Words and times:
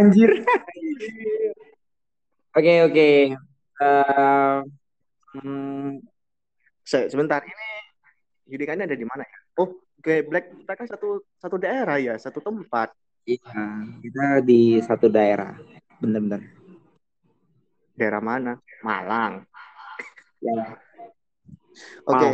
anjir. 0.00 0.30
Oke 2.50 2.82
oke. 2.82 3.08
Eh, 3.78 4.58
hmm, 5.38 6.02
Se- 6.82 7.06
Sebentar 7.06 7.38
ini 7.46 7.68
Yudikannya 8.50 8.90
ada 8.90 8.98
di 8.98 9.06
mana 9.06 9.22
ya? 9.22 9.38
Oh, 9.62 9.78
Oke, 10.00 10.24
Black 10.26 10.50
kita 10.64 10.72
kan 10.74 10.86
satu 10.88 11.22
satu 11.36 11.60
daerah 11.60 12.00
ya, 12.00 12.16
satu 12.16 12.40
tempat. 12.40 12.90
iya, 13.28 13.84
kita 14.00 14.40
di 14.40 14.80
satu 14.80 15.12
daerah. 15.12 15.54
Bener-bener. 16.00 16.40
Daerah 17.94 18.18
mana? 18.24 18.56
Malang. 18.80 19.44
Ya. 20.40 20.80
Oke. 22.08 22.30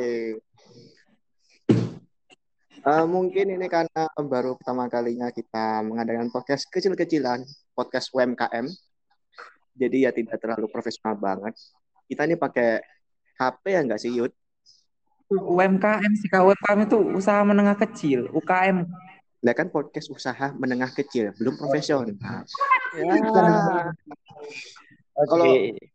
Eh, 2.87 3.07
mungkin 3.11 3.51
ini 3.51 3.67
karena 3.67 4.07
baru 4.15 4.55
pertama 4.55 4.87
kalinya 4.87 5.27
kita 5.35 5.83
mengadakan 5.83 6.31
podcast 6.31 6.71
kecil-kecilan, 6.71 7.43
podcast 7.75 8.15
UMKM. 8.15 8.71
Jadi 9.75 10.07
ya 10.07 10.15
tidak 10.15 10.39
terlalu 10.39 10.71
profesional 10.71 11.19
banget. 11.19 11.59
Kita 12.07 12.31
ini 12.31 12.39
pakai 12.39 12.79
HP 13.43 13.75
ya 13.75 13.83
nggak 13.83 13.99
sih, 13.99 14.15
Yud? 14.15 14.31
UMKM 15.35 16.13
sih, 16.15 16.31
Kak. 16.31 16.47
UMKM 16.47 16.87
itu 16.87 16.99
usaha 17.19 17.43
menengah 17.43 17.75
kecil. 17.75 18.31
UKM. 18.31 18.87
Lah 19.43 19.55
kan 19.59 19.67
podcast 19.67 20.07
usaha 20.15 20.55
menengah 20.55 20.95
kecil, 20.95 21.35
belum 21.43 21.59
profesional. 21.59 22.15
Ya. 22.95 23.19
Kalau 25.27 25.43
Oke. 25.43 25.91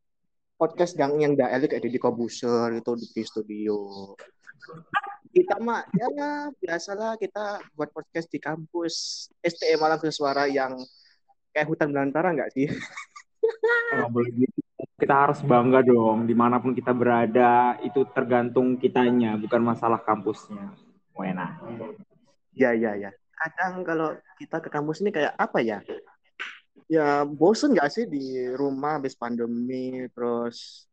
podcast 0.60 0.99
yang 0.99 1.16
yang 1.23 1.34
daerah 1.40 1.63
kayak 1.63 1.88
Deddy 1.88 2.04
Kobuser 2.04 2.84
itu 2.84 2.91
di 2.99 3.23
studio. 3.23 3.80
Kita 5.31 5.55
mah 5.63 5.88
ya 5.95 6.52
biasalah 6.59 7.16
kita 7.16 7.63
buat 7.71 7.88
podcast 7.95 8.27
di 8.27 8.35
kampus 8.35 9.27
STM 9.40 9.79
Malang 9.79 10.04
Suara 10.12 10.43
yang 10.43 10.76
kayak 11.55 11.71
hutan 11.71 11.96
belantara 11.96 12.35
nggak 12.35 12.51
sih? 12.51 12.68
Nggak 13.96 14.12
boleh 14.12 14.32
gitu. 14.35 14.59
Kita 14.99 15.15
harus 15.26 15.40
bangga 15.41 15.82
dong, 15.82 16.29
di 16.29 16.35
mana 16.35 16.62
pun 16.62 16.77
kita 16.77 16.93
berada, 16.93 17.79
itu 17.82 18.05
tergantung 18.13 18.77
kitanya, 18.77 19.34
bukan 19.40 19.63
masalah 19.63 19.98
kampusnya. 19.98 20.77
Wena. 21.18 21.57
Ya 22.54 22.76
ya 22.76 22.93
ya. 22.99 23.09
Kadang 23.34 23.82
kalau 23.87 24.13
kita 24.37 24.62
ke 24.62 24.70
kampus 24.70 25.02
ini 25.02 25.09
kayak 25.15 25.34
apa 25.40 25.63
ya? 25.63 25.79
Ya 26.91 27.24
bosen 27.24 27.71
nggak 27.71 27.90
sih 27.90 28.05
di 28.05 28.52
rumah 28.52 28.99
habis 28.99 29.15
pandemi 29.15 30.05
terus 30.12 30.85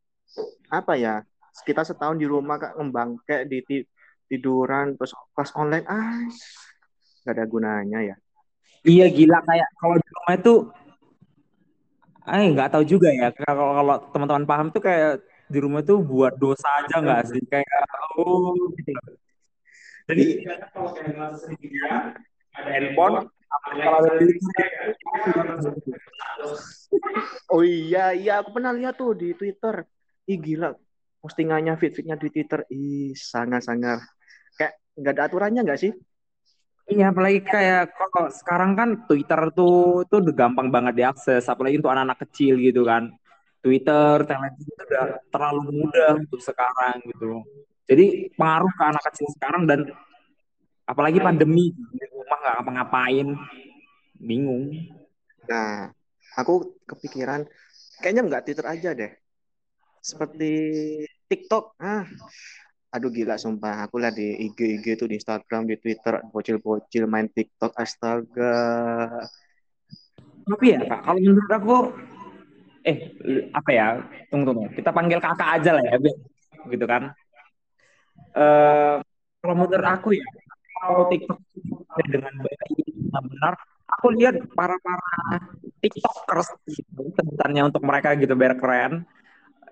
apa 0.70 0.94
ya? 0.94 1.27
Kita 1.66 1.83
setahun 1.83 2.16
di 2.16 2.25
rumah 2.25 2.56
kak 2.56 2.78
ngembangke 2.78 3.44
di 3.50 3.59
ti- 3.66 3.89
tiduran 4.29 4.95
terus 4.95 5.17
kelas 5.33 5.53
online 5.57 5.87
ah 5.89 6.23
nggak 7.25 7.34
ada 7.34 7.45
gunanya 7.45 7.98
ya. 8.05 8.17
Iya 8.87 9.07
gila 9.11 9.43
kayak 9.43 9.69
kalau 9.77 9.97
di 9.98 10.09
rumah 10.15 10.34
itu, 10.39 10.55
eh 12.25 12.45
nggak 12.55 12.71
tahu 12.73 12.84
juga 12.87 13.09
ya. 13.11 13.29
Kalau 13.34 13.75
kalau 13.75 13.95
teman-teman 14.15 14.45
paham 14.47 14.67
tuh 14.71 14.83
kayak 14.84 15.25
di 15.49 15.59
rumah 15.59 15.81
tuh 15.83 15.99
buat 16.05 16.37
dosa 16.37 16.69
aja 16.84 17.01
nggak 17.01 17.23
sih? 17.29 17.43
Kayak 17.49 17.84
oh 18.17 18.55
gitu. 18.81 19.12
Jadi 20.09 20.25
kalau 20.73 20.97
kayak 20.97 21.12
ngerasa 21.12 21.37
sendirian, 21.45 22.17
ada 22.56 22.71
handphone, 22.73 23.29
kalau 23.77 23.99
ada 24.01 24.11
di 24.17 24.37
Oh 27.53 27.61
iya, 27.61 28.17
iya 28.17 28.41
aku 28.41 28.56
pernah 28.56 28.73
lihat 28.73 28.97
tuh 28.97 29.12
di 29.12 29.37
Twitter. 29.37 29.84
Ih 30.29 30.39
gila, 30.41 30.73
postingannya 31.21 31.77
feed-feednya 31.77 32.17
di 32.17 32.29
Twitter. 32.33 32.65
Ih 32.73 33.12
sangat-sangat 33.12 34.01
kayak 34.01 34.17
nggak 34.98 35.14
ada 35.14 35.24
aturannya 35.30 35.62
nggak 35.62 35.80
sih? 35.80 35.92
Iya, 36.88 37.12
apalagi 37.12 37.44
kayak 37.44 37.92
kalau 37.92 38.32
sekarang 38.32 38.72
kan 38.72 38.88
Twitter 39.04 39.41
tuh 39.52 40.08
tuh 40.08 40.24
udah 40.24 40.34
gampang 40.34 40.72
banget 40.72 41.04
diakses, 41.04 41.44
apalagi 41.44 41.76
untuk 41.76 41.92
anak-anak 41.92 42.19
kecil 42.25 42.56
gitu 42.59 42.88
kan. 42.88 43.12
Twitter, 43.60 44.25
Telegram 44.25 44.56
itu 44.56 44.72
udah 44.72 45.06
terlalu 45.28 45.62
mudah 45.84 46.16
untuk 46.16 46.41
sekarang 46.41 47.04
gitu. 47.04 47.44
Jadi 47.84 48.32
pengaruh 48.32 48.72
ke 48.72 48.82
anak 48.88 49.04
kecil 49.12 49.28
sekarang 49.37 49.69
dan 49.69 49.81
apalagi 50.88 51.20
pandemi 51.20 51.76
di 51.76 52.04
rumah 52.08 52.38
nggak 52.41 52.54
ngapa-ngapain, 52.56 53.28
bingung. 54.16 54.72
Nah, 55.44 55.92
aku 56.41 56.81
kepikiran 56.88 57.44
kayaknya 58.00 58.22
nggak 58.25 58.42
Twitter 58.48 58.64
aja 58.64 58.91
deh. 58.97 59.12
Seperti 60.00 60.53
TikTok. 61.28 61.76
Ah, 61.76 62.08
aduh 62.88 63.12
gila 63.12 63.37
sumpah. 63.37 63.84
Aku 63.84 64.00
lihat 64.00 64.16
di 64.16 64.49
IG 64.49 64.59
IG 64.81 64.87
tuh 64.97 65.09
di 65.09 65.21
Instagram, 65.21 65.69
di 65.69 65.76
Twitter, 65.76 66.25
bocil-bocil 66.32 67.04
main 67.04 67.28
TikTok. 67.28 67.76
Astaga. 67.76 68.56
Tapi 70.49 70.65
ya 70.72 70.81
Kak, 70.88 71.04
kalau 71.04 71.21
menurut 71.21 71.53
aku, 71.53 71.76
eh 72.88 73.12
apa 73.53 73.71
ya? 73.71 74.00
Tunggu 74.32 74.56
tunggu, 74.56 74.72
kita 74.72 74.91
panggil 74.93 75.21
kakak 75.21 75.60
aja 75.60 75.76
lah 75.76 75.84
ya, 75.84 75.97
gitu 76.69 76.84
kan. 76.88 77.12
Eh 78.32 78.97
kalau 79.38 79.55
menurut 79.55 79.84
aku 79.84 80.16
ya, 80.16 80.25
kalau 80.81 81.12
TikTok 81.12 81.38
dengan 82.09 82.32
baik 82.41 82.88
benar, 83.09 83.55
aku 83.88 84.06
lihat 84.16 84.41
para 84.56 84.81
para 84.81 85.43
TikTokers 85.84 86.49
gitu, 86.70 87.12
sebutannya 87.12 87.69
untuk 87.69 87.82
mereka 87.84 88.16
gitu 88.16 88.32
biar 88.32 88.56
keren, 88.56 89.05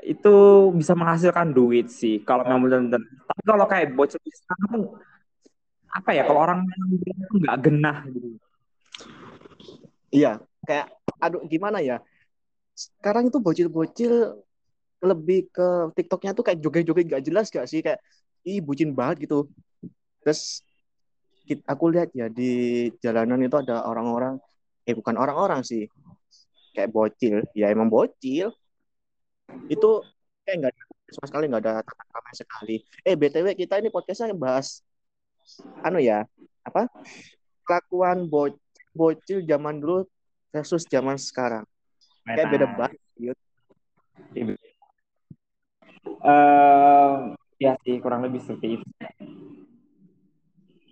itu 0.06 0.36
bisa 0.70 0.94
menghasilkan 0.94 1.50
duit 1.50 1.90
sih 1.90 2.22
kalau 2.22 2.46
memang 2.46 2.70
benar-benar. 2.70 3.02
Tapi 3.02 3.42
kalau 3.42 3.66
kayak 3.66 3.90
bocil 3.98 4.22
sekarang 4.22 4.94
apa 5.90 6.10
ya? 6.14 6.22
Kalau 6.22 6.40
orang 6.46 6.62
nggak 7.34 7.56
genah 7.58 7.98
gitu. 8.14 8.28
Iya, 10.14 10.38
kayak 10.62 10.94
aduh 11.18 11.42
gimana 11.50 11.82
ya? 11.82 11.98
Sekarang 12.78 13.26
itu 13.26 13.42
bocil-bocil 13.42 14.38
lebih 15.02 15.50
ke 15.50 15.90
TikToknya 15.98 16.32
tuh 16.38 16.44
kayak 16.46 16.62
joget-joget 16.62 17.06
gak 17.10 17.24
jelas 17.26 17.50
gak 17.50 17.66
sih? 17.66 17.82
Kayak 17.82 18.00
ih 18.46 18.62
bucin 18.62 18.94
banget 18.94 19.26
gitu. 19.26 19.50
Terus 20.22 20.62
aku 21.66 21.90
lihat 21.90 22.14
ya 22.14 22.30
di 22.30 22.86
jalanan 23.02 23.42
itu 23.42 23.58
ada 23.58 23.82
orang-orang, 23.90 24.38
eh 24.86 24.94
bukan 24.94 25.18
orang-orang 25.18 25.66
sih, 25.66 25.90
kayak 26.78 26.94
bocil. 26.94 27.42
Ya 27.58 27.74
emang 27.74 27.90
bocil. 27.90 28.54
Itu 29.66 30.02
kayak 30.46 30.56
nggak 30.62 30.72
ada 30.74 30.82
sama 31.14 31.26
sekali 31.30 31.44
nggak 31.50 31.62
ada 31.62 31.74
krama 31.82 32.32
sekali. 32.34 32.76
Eh 33.06 33.14
BTW 33.14 33.54
kita 33.54 33.78
ini 33.78 33.88
podcastnya 33.90 34.34
bahas 34.34 34.82
anu 35.86 36.02
ya 36.02 36.26
apa 36.66 36.90
kelakuan 37.62 38.26
bocil, 38.26 38.58
bocil 38.90 39.38
zaman 39.46 39.78
dulu 39.78 40.06
versus 40.50 40.86
zaman 40.86 41.18
sekarang. 41.18 41.62
Kayak 42.26 42.50
beda 42.50 42.66
banget. 42.74 42.98
Eh, 46.26 47.14
ya 47.62 47.72
sih 47.86 48.02
kurang 48.02 48.26
lebih 48.26 48.42
seperti 48.42 48.80
itu. 48.80 48.86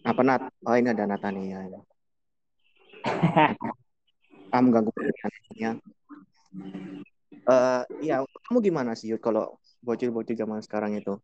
Apa 0.05 0.21
Nat? 0.21 0.43
Oh 0.69 0.77
ini 0.77 0.93
ada 0.93 1.09
Natania. 1.09 1.65
Ya. 1.65 1.81
Ah 4.55 4.63
mengganggu 4.63 4.95
pertanyaannya. 4.95 5.83
Eh 7.45 7.83
iya, 8.09 8.25
kamu 8.49 8.59
gimana 8.65 8.97
sih 8.97 9.13
Yud 9.13 9.21
kalau 9.21 9.61
bocil-bocil 9.85 10.33
zaman 10.33 10.65
sekarang 10.65 10.97
itu? 10.97 11.21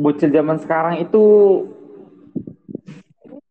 Bocil 0.00 0.32
zaman 0.32 0.56
sekarang 0.56 1.04
itu 1.04 1.24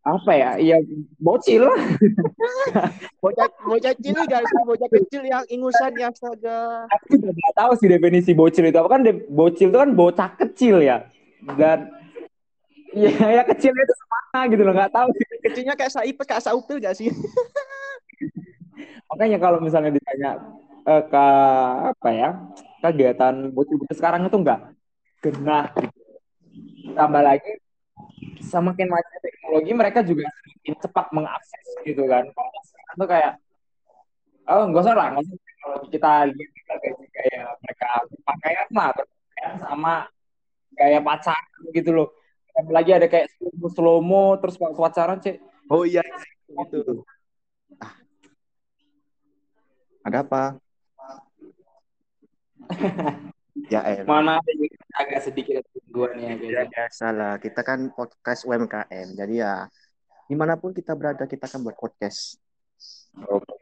apa 0.01 0.31
ya? 0.33 0.51
Iya 0.57 0.81
bocil 1.21 1.69
lah. 1.69 1.77
Bocah 3.23 3.47
bocah 3.63 3.95
cilik 4.03 4.27
guys, 4.27 4.51
bocah 4.67 4.89
kecil 4.91 5.23
yang 5.23 5.47
ingusan 5.47 5.95
ya 5.95 6.11
astaga. 6.11 6.91
Aku 6.91 7.15
nggak 7.15 7.55
tahu 7.55 7.71
sih 7.79 7.87
definisi 7.87 8.35
bocil 8.35 8.67
itu 8.67 8.75
apa 8.75 8.99
kan 8.99 9.07
de- 9.07 9.23
bocil 9.31 9.71
itu 9.71 9.79
kan 9.79 9.95
bocah 9.95 10.35
kecil 10.35 10.83
ya 10.83 11.07
dan 11.55 11.87
ya 12.91 13.15
ya 13.15 13.47
kecilnya 13.47 13.79
itu 13.79 13.95
semana 13.95 14.39
gitu 14.51 14.61
loh 14.67 14.75
nggak 14.75 14.91
tahu 14.91 15.07
sih. 15.15 15.23
Kecilnya 15.39 15.73
kayak 15.79 15.93
Saipes, 15.95 16.27
kayak 16.27 16.43
Saupil 16.43 16.83
gak 16.83 16.99
sih? 16.99 17.07
makanya 19.13 19.37
kalau 19.37 19.61
misalnya 19.61 19.93
ditanya 19.93 20.41
eh, 20.83 21.03
ke 21.07 21.25
apa 21.95 22.09
ya 22.11 22.29
kegiatan 22.83 23.51
bocil-bocil 23.55 23.95
sekarang 23.95 24.27
itu 24.27 24.37
enggak 24.37 24.59
genah 25.23 25.71
gitu. 25.79 26.01
tambah 26.95 27.23
lagi 27.23 27.51
semakin 28.43 28.87
maju 28.91 29.15
teknologi 29.23 29.71
mereka 29.71 29.99
juga 30.03 30.27
semakin 30.27 30.73
cepat 30.83 31.05
mengakses 31.15 31.65
gitu 31.87 32.03
kan 32.11 32.27
sekarang 32.67 32.95
tuh 32.99 33.07
kayak 33.07 33.33
oh 34.51 34.63
nggak 34.67 34.83
usah 34.83 34.95
lah 34.95 35.07
nggak 35.15 35.23
usah 35.23 35.37
kalau 35.63 35.77
kita 35.87 36.11
lihat 36.27 36.51
kita 36.51 36.73
kayak 36.83 36.95
kayak 37.15 37.43
mereka 37.63 37.89
pakaian 38.27 38.67
lah 38.75 38.89
berpakaian 38.91 39.53
sama 39.63 39.93
gaya 40.75 40.99
pacaran 40.99 41.63
gitu 41.71 41.89
loh 41.95 42.07
tambah 42.51 42.73
lagi 42.75 42.91
ada 42.91 43.07
kayak 43.07 43.31
slow 43.39 43.71
slomo 43.71 44.35
terus 44.43 44.59
pacaran 44.59 45.23
cek 45.23 45.39
Oh 45.71 45.87
iya, 45.87 46.03
gitu. 46.67 47.07
Ada 50.03 50.27
apa? 50.27 50.62
ya 53.73 54.03
mana 54.03 54.41
ada 54.41 54.51
yang 54.51 54.73
agak 54.97 55.19
sedikit 55.29 55.63
gangguan 55.71 56.17
ya 56.19 56.33
guys 56.35 56.51
ya 56.51 56.63
biasa 56.69 57.05
lah. 57.13 57.33
Kita 57.37 57.61
kan 57.61 57.93
podcast 57.93 58.45
UMKM. 58.49 59.07
Jadi 59.13 59.33
ya 59.39 59.69
di 60.25 60.35
mana 60.35 60.57
pun 60.57 60.73
kita 60.73 60.97
berada 60.97 61.29
kita 61.29 61.45
kan 61.45 61.61
buat 61.61 61.77
podcast. 61.77 62.41
Oke. 63.29 63.53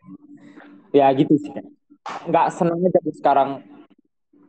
Ya 0.95 1.11
gitu 1.11 1.35
sih. 1.35 1.51
Nggak 2.27 2.47
seneng 2.55 2.79
aja 2.81 2.99
sekarang. 3.11 3.49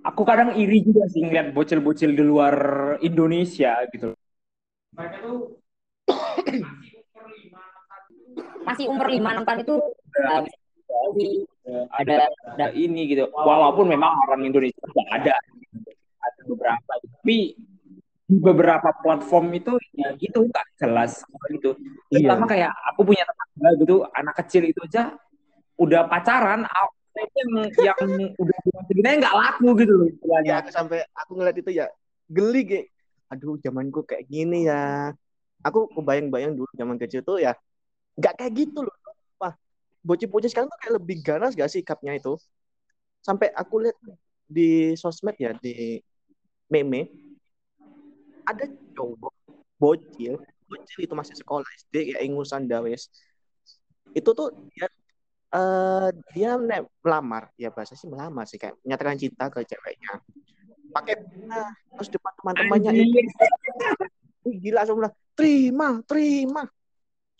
Aku 0.03 0.27
kadang 0.27 0.59
iri 0.59 0.83
juga 0.83 1.07
sih 1.07 1.23
ngeliat 1.23 1.55
bocil-bocil 1.55 2.11
di 2.11 2.25
luar 2.27 2.55
Indonesia 3.07 3.79
gitu. 3.95 4.15
Mereka 4.99 5.17
tuh 5.23 5.39
masih 8.67 8.91
umur 8.91 9.07
lima 9.11 9.35
enam 9.35 9.47
tahun 9.47 9.63
itu 9.63 9.75
uh, 9.79 10.43
ada, 11.93 12.29
ada 12.29 12.67
ini 12.77 13.09
gitu. 13.11 13.29
Walaupun 13.33 13.89
memang 13.89 14.13
orang 14.29 14.45
Indonesia 14.47 14.83
tidak 14.83 15.09
ada, 15.11 15.35
ada 16.23 16.41
beberapa. 16.47 16.93
Tapi 17.01 17.39
di 18.33 18.39
beberapa 18.41 18.89
platform 19.05 19.53
itu 19.53 19.73
ya 19.93 20.17
gitu 20.17 20.49
nggak 20.49 20.67
jelas 20.81 21.21
gitu. 21.53 21.77
Iya. 22.09 22.33
Pertama 22.33 22.45
kayak 22.49 22.73
aku 22.93 23.01
punya 23.05 23.25
tetangga 23.29 23.71
gitu, 23.77 23.97
anak 24.17 24.35
kecil 24.41 24.63
itu 24.65 24.81
aja 24.89 25.13
udah 25.77 26.09
pacaran, 26.09 26.65
yang 27.13 27.51
yang 27.77 27.99
udah 28.41 28.59
segini 28.89 29.21
nggak 29.21 29.37
laku 29.37 29.69
gitu 29.77 29.93
loh 29.93 30.09
Ya, 30.49 30.65
aku 30.65 30.71
sampai 30.73 31.05
aku 31.13 31.37
ngeliat 31.37 31.57
itu 31.61 31.71
ya 31.77 31.87
geli 32.33 32.65
kayak 32.65 32.87
aduh 33.29 33.57
zamanku 33.61 34.05
kayak 34.05 34.29
gini 34.29 34.69
ya. 34.69 35.13
Aku 35.63 35.87
kebayang-bayang 35.95 36.59
dulu 36.59 36.69
zaman 36.75 36.97
kecil 36.99 37.23
tuh 37.23 37.39
ya 37.39 37.53
nggak 38.17 38.35
kayak 38.41 38.53
gitu 38.57 38.85
loh. 38.85 38.97
Bocil-bocil 40.03 40.51
sekarang 40.51 40.69
tuh 40.69 40.79
kayak 40.83 40.95
lebih 40.99 41.17
ganas 41.23 41.55
gak 41.55 41.71
sih 41.71 41.81
sikapnya 41.83 42.19
itu? 42.19 42.35
Sampai 43.23 43.55
aku 43.55 43.87
lihat 43.87 43.99
di 44.51 44.99
sosmed 44.99 45.39
ya 45.39 45.55
di 45.57 46.03
meme 46.69 47.09
ada 48.43 48.67
cowok 48.93 49.33
bocil 49.79 50.37
bocil 50.67 50.99
itu 51.05 51.15
masih 51.15 51.37
sekolah 51.39 51.65
SD 51.85 52.13
kayak 52.13 52.23
ingusan 52.25 52.65
dawes. 52.65 53.13
Itu 54.13 54.33
tuh 54.33 54.53
dia 54.73 54.89
uh, 55.53 56.09
dia 56.33 56.57
melamar 56.57 57.53
ya 57.61 57.69
bahasa 57.69 57.93
sih 57.93 58.09
melamar 58.09 58.49
sih 58.49 58.57
kayak 58.57 58.77
menyatakan 58.83 59.17
cinta 59.21 59.53
ke 59.53 59.63
ceweknya. 59.69 60.21
Pakai 60.93 61.15
bunga 61.25 61.73
terus 61.97 62.09
depan 62.13 62.33
teman-temannya 62.41 62.91
itu 63.01 64.49
gila 64.59 64.83
bilang 64.85 65.15
terima 65.33 65.89
terima 66.05 66.63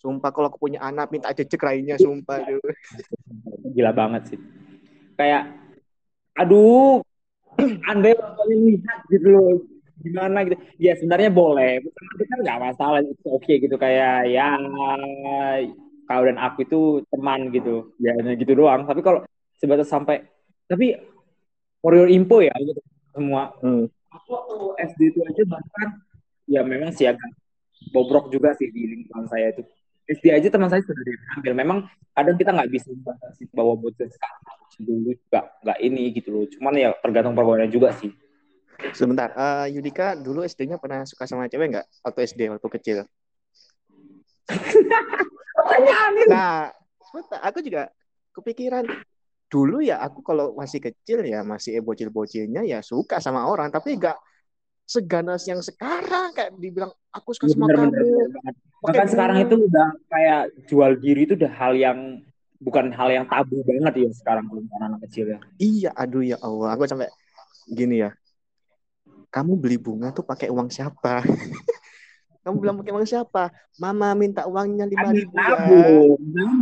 sumpah 0.03 0.31
kalau 0.35 0.51
aku 0.51 0.59
punya 0.59 0.83
anak 0.83 1.15
minta 1.15 1.31
aja 1.31 1.47
cek 1.47 1.63
lainnya 1.63 1.95
sumpah 1.95 2.43
gila 3.75 3.95
banget 3.95 4.35
sih. 4.35 4.39
Kayak 5.15 5.55
aduh 6.35 7.01
andai 7.91 8.19
lihat 8.51 9.01
gitu 9.09 9.29
loh 9.31 9.63
gimana 10.03 10.43
gitu. 10.43 10.59
Ya 10.83 10.99
sebenarnya 10.99 11.31
boleh. 11.31 11.87
Itu 11.87 12.25
kan 12.27 12.39
nggak 12.43 12.61
masalah 12.61 12.99
itu 13.07 13.15
oke 13.31 13.47
okay, 13.47 13.63
gitu. 13.63 13.79
Kayak 13.79 14.27
ya 14.27 14.59
kau 16.11 16.23
dan 16.27 16.37
aku 16.37 16.67
itu 16.67 16.81
teman 17.15 17.55
gitu. 17.55 17.95
Ya 18.03 18.19
hanya 18.19 18.35
gitu 18.35 18.59
doang. 18.59 18.85
Tapi 18.85 19.01
kalau 19.01 19.23
sebatas 19.63 19.87
sampai 19.87 20.27
tapi 20.67 20.99
for 21.79 21.95
your 21.95 22.11
info 22.11 22.43
ya 22.43 22.53
gitu 22.59 22.83
semua. 23.15 23.55
Hmm. 23.63 23.87
aku 24.13 24.29
waktu 24.29 24.57
SD 24.93 25.01
itu 25.09 25.21
aja 25.25 25.43
bahkan 25.49 25.89
ya 26.45 26.61
memang 26.61 26.93
sih 26.93 27.09
agak 27.09 27.33
bobrok 27.97 28.29
juga 28.29 28.53
sih 28.57 28.69
di 28.69 28.85
lingkungan 28.89 29.25
saya 29.25 29.57
itu 29.57 29.65
SD 30.11 30.25
aja 30.35 30.49
teman 30.51 30.69
saya 30.69 30.83
sudah 30.83 31.03
diambil 31.05 31.53
memang 31.55 31.79
kadang 32.13 32.37
kita 32.37 32.51
nggak 32.51 32.71
bisa 32.71 32.91
bawa 33.55 33.79
bocil 33.79 34.11
sekarang 34.11 34.43
dulu 34.83 35.15
juga 35.15 35.41
nggak 35.63 35.79
ini 35.79 36.03
gitu 36.17 36.29
loh 36.35 36.45
cuman 36.49 36.73
ya 36.75 36.91
tergantung 36.99 37.39
pergaulannya 37.39 37.71
juga 37.71 37.95
sih 37.95 38.11
Sebentar, 38.91 39.31
uh, 39.39 39.71
Yudika 39.71 40.19
dulu 40.19 40.43
SD-nya 40.43 40.75
pernah 40.83 41.07
suka 41.07 41.23
sama 41.23 41.47
cewek 41.47 41.71
nggak? 41.71 41.87
Waktu 42.03 42.19
SD, 42.27 42.41
waktu 42.51 42.69
kecil? 42.75 42.99
nah, 46.27 46.75
sebentar, 47.07 47.39
aku 47.47 47.63
juga 47.63 47.95
kepikiran. 48.35 48.91
Dulu 49.47 49.85
ya 49.85 50.03
aku 50.03 50.27
kalau 50.27 50.59
masih 50.59 50.83
kecil 50.83 51.23
ya, 51.23 51.47
masih 51.47 51.79
bocil-bocilnya 51.79 52.67
ya 52.67 52.83
suka 52.83 53.23
sama 53.23 53.47
orang. 53.47 53.71
Tapi 53.71 53.95
nggak 53.95 54.19
seganas 54.93 55.49
yang 55.49 55.65
sekarang. 55.65 56.37
Kayak 56.37 56.53
dibilang, 56.61 56.93
aku 57.09 57.33
suka 57.33 57.49
sama 57.49 57.73
bener, 57.73 57.89
kamu. 57.89 57.93
Bener, 57.97 58.55
Bahkan 58.83 59.07
sekarang 59.09 59.37
itu 59.47 59.57
udah 59.57 59.89
kayak 60.11 60.43
jual 60.69 60.93
diri 61.01 61.25
itu 61.25 61.35
udah 61.39 61.53
hal 61.55 61.73
yang 61.79 62.21
bukan 62.61 62.93
hal 62.93 63.09
yang 63.11 63.25
tabu 63.27 63.63
banget 63.65 64.07
ya 64.07 64.11
sekarang 64.13 64.45
kalau 64.47 64.61
anak-anak 64.61 65.01
kecil 65.09 65.25
ya. 65.33 65.39
Iya, 65.57 65.91
aduh 65.97 66.23
ya 66.23 66.37
Allah. 66.45 66.77
Aku 66.77 66.85
sampai 66.85 67.09
gini 67.71 68.05
ya 68.05 68.13
kamu 69.33 69.57
beli 69.57 69.81
bunga 69.81 70.13
tuh 70.13 70.23
pakai 70.23 70.53
uang 70.53 70.69
siapa? 70.69 71.25
kamu 72.45 72.57
bilang 72.61 72.77
pakai 72.85 72.93
uang 72.93 73.09
siapa? 73.09 73.49
Mama 73.81 74.13
minta 74.13 74.45
uangnya 74.45 74.85
lima 74.85 75.09
ribu 75.09 75.33
ya. 75.33 75.57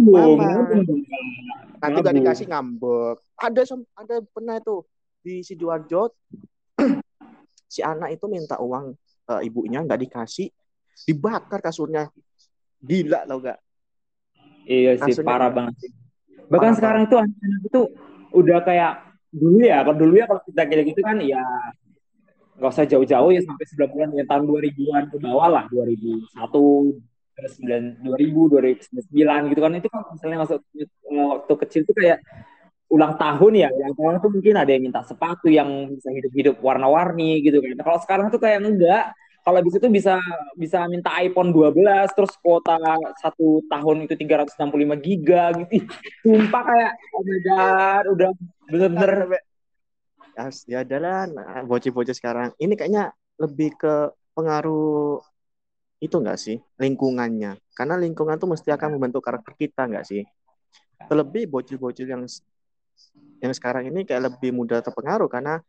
Mama. 0.06 0.70
Nanti 1.82 1.98
gak 1.98 2.14
dikasih 2.14 2.46
ngambek. 2.46 3.18
Ada 3.42 3.74
ada 3.98 4.16
pernah 4.30 4.54
itu 4.62 4.86
di 5.20 5.42
sidoarjo 5.42 6.14
si 7.70 7.80
anak 7.86 8.18
itu 8.18 8.26
minta 8.26 8.58
uang 8.58 8.90
uh, 9.30 9.40
ibunya 9.46 9.86
nggak 9.86 10.10
dikasih, 10.10 10.50
dibakar 11.06 11.62
kasurnya. 11.62 12.10
Gila 12.82 13.30
tau 13.30 13.38
gak? 13.38 13.58
Iya 14.66 14.98
sih 14.98 15.14
kasurnya, 15.14 15.30
parah 15.30 15.50
banget 15.54 15.74
sih. 15.86 15.90
Bahkan 16.50 16.72
parah 16.74 16.78
sekarang 16.78 17.02
banget. 17.06 17.14
itu 17.14 17.44
anak 17.46 17.60
itu 17.70 17.82
udah 18.34 18.58
kayak 18.66 18.92
dulu 19.30 19.58
ya, 19.62 19.78
kalau 19.86 19.98
dulu 20.02 20.14
ya 20.18 20.26
kalau 20.26 20.42
kita 20.42 20.62
kayak 20.66 20.84
gitu 20.90 21.00
kan 21.06 21.16
ya 21.22 21.44
nggak 22.60 22.76
usah 22.76 22.84
jauh-jauh 22.84 23.30
ya 23.32 23.40
sampai 23.40 23.64
90-an 23.64 24.10
ya 24.20 24.24
tahun 24.28 24.44
2000-an 24.44 25.04
ke 25.08 25.16
bawah 25.16 25.48
lah 25.48 25.64
2001 25.72 26.28
terus 27.40 27.54
2000 27.56 28.04
2009 28.04 29.50
gitu 29.56 29.60
kan 29.64 29.72
itu 29.72 29.88
kan 29.88 30.00
misalnya 30.12 30.38
masuk 30.44 30.60
waktu 31.08 31.54
kecil 31.64 31.82
tuh 31.88 31.96
kayak 31.96 32.20
ulang 32.90 33.14
tahun 33.14 33.52
ya 33.54 33.70
yang 33.70 33.94
tahun 33.94 34.18
tuh 34.18 34.30
mungkin 34.34 34.54
ada 34.58 34.70
yang 34.74 34.82
minta 34.82 35.06
sepatu 35.06 35.46
yang 35.46 35.94
bisa 35.94 36.10
hidup-hidup 36.10 36.58
warna-warni 36.58 37.38
gitu 37.40 37.62
kan. 37.62 37.78
Kalau 37.78 37.98
sekarang 38.02 38.26
tuh 38.34 38.42
kayak 38.42 38.66
enggak. 38.66 39.14
Kalau 39.40 39.56
bisa 39.64 39.80
tuh 39.80 39.88
bisa 39.88 40.20
bisa 40.52 40.84
minta 40.84 41.16
iPhone 41.16 41.48
12 41.48 42.12
terus 42.12 42.36
kuota 42.44 42.76
satu 43.24 43.64
tahun 43.72 44.04
itu 44.04 44.12
365 44.12 45.00
giga 45.00 45.56
gitu. 45.64 45.88
Sumpah 46.20 46.62
kayak 46.68 46.92
oh 47.16 47.22
my 47.24 47.38
god 47.40 48.04
udah 48.12 48.30
bener-bener. 48.68 49.40
Ya 50.68 50.84
adalah 50.84 51.24
nah, 51.24 51.64
bocil-bocil 51.64 52.12
sekarang. 52.12 52.52
Ini 52.60 52.76
kayaknya 52.76 53.16
lebih 53.40 53.80
ke 53.80 54.12
pengaruh 54.36 55.24
itu 56.04 56.16
enggak 56.20 56.36
sih? 56.36 56.60
Lingkungannya. 56.76 57.56
Karena 57.72 57.96
lingkungan 57.96 58.36
tuh 58.36 58.52
mesti 58.52 58.68
akan 58.76 59.00
membentuk 59.00 59.24
karakter 59.24 59.56
kita 59.56 59.88
enggak 59.88 60.04
sih? 60.04 60.20
Terlebih 61.08 61.48
bocil-bocil 61.48 62.04
yang 62.04 62.28
yang 63.40 63.52
sekarang 63.56 63.88
ini 63.88 64.04
kayak 64.04 64.32
lebih 64.32 64.52
mudah 64.52 64.84
terpengaruh 64.84 65.28
karena 65.30 65.60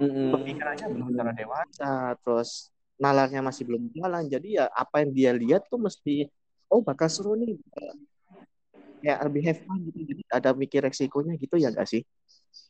mm-hmm. 0.00 0.30
pemikirannya 0.32 0.86
belum 0.92 1.06
secara 1.12 1.32
dewasa 1.36 1.92
terus 2.24 2.50
nalarnya 2.96 3.44
masih 3.44 3.68
belum 3.68 3.92
jalan 3.92 4.24
jadi 4.24 4.48
ya 4.48 4.64
apa 4.72 5.04
yang 5.04 5.10
dia 5.12 5.30
lihat 5.36 5.68
tuh 5.68 5.76
mesti 5.76 6.24
oh 6.72 6.80
bakal 6.80 7.12
seru 7.12 7.36
nih 7.36 7.60
ya 9.04 9.20
lebih 9.28 9.44
have 9.44 9.60
fun 9.60 9.84
gitu 9.92 10.16
jadi 10.16 10.22
ada 10.32 10.50
mikir 10.56 10.80
resikonya 10.80 11.36
gitu 11.36 11.60
ya 11.60 11.68
enggak 11.68 11.86
sih 11.86 12.02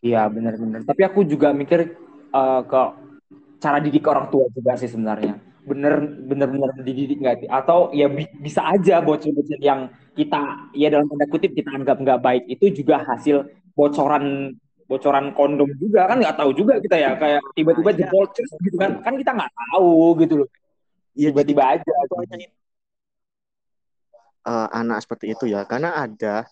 Iya 0.05 0.29
benar-benar. 0.29 0.85
Tapi 0.85 1.03
aku 1.09 1.25
juga 1.25 1.51
mikir 1.57 1.97
uh, 2.31 2.63
ke 2.67 2.83
cara 3.63 3.79
didik 3.81 4.05
orang 4.07 4.29
tua 4.29 4.47
juga 4.53 4.77
sih 4.77 4.91
sebenarnya. 4.91 5.41
Bener 5.67 5.99
bener-bener 5.99 6.71
dididik 6.85 7.19
nggak? 7.19 7.49
Atau 7.51 7.91
ya 7.91 8.07
bi 8.07 8.29
bisa 8.39 8.63
aja 8.63 9.03
bocil-bocil 9.03 9.59
yang 9.59 9.91
kita 10.15 10.71
ya 10.77 10.93
dalam 10.93 11.11
tanda 11.11 11.27
kutip 11.27 11.53
kita 11.57 11.75
anggap 11.75 11.97
nggak 11.99 12.21
baik 12.23 12.45
itu 12.47 12.83
juga 12.83 13.03
hasil 13.03 13.49
bocoran 13.77 14.57
bocoran 14.89 15.37
kondom 15.37 15.69
juga. 15.77 16.09
Kan 16.09 16.25
nggak 16.25 16.37
tahu 16.41 16.51
juga 16.57 16.81
kita 16.81 16.97
ya 16.97 17.11
kayak 17.21 17.43
tiba-tiba 17.53 17.91
iya. 17.93 17.99
jebol 18.01 18.25
terus 18.33 18.51
gitu 18.65 18.77
kan. 18.81 19.05
Kan 19.05 19.15
kita 19.21 19.31
nggak 19.37 19.53
tahu 19.53 20.17
gitu 20.25 20.35
loh. 20.43 20.49
Iya 21.13 21.29
tiba-tiba 21.33 21.63
aja. 21.77 21.93
uh, 24.47 24.69
anak 24.71 24.99
seperti 25.05 25.35
itu 25.35 25.45
ya. 25.51 25.67
Karena 25.69 25.99
ada 25.99 26.47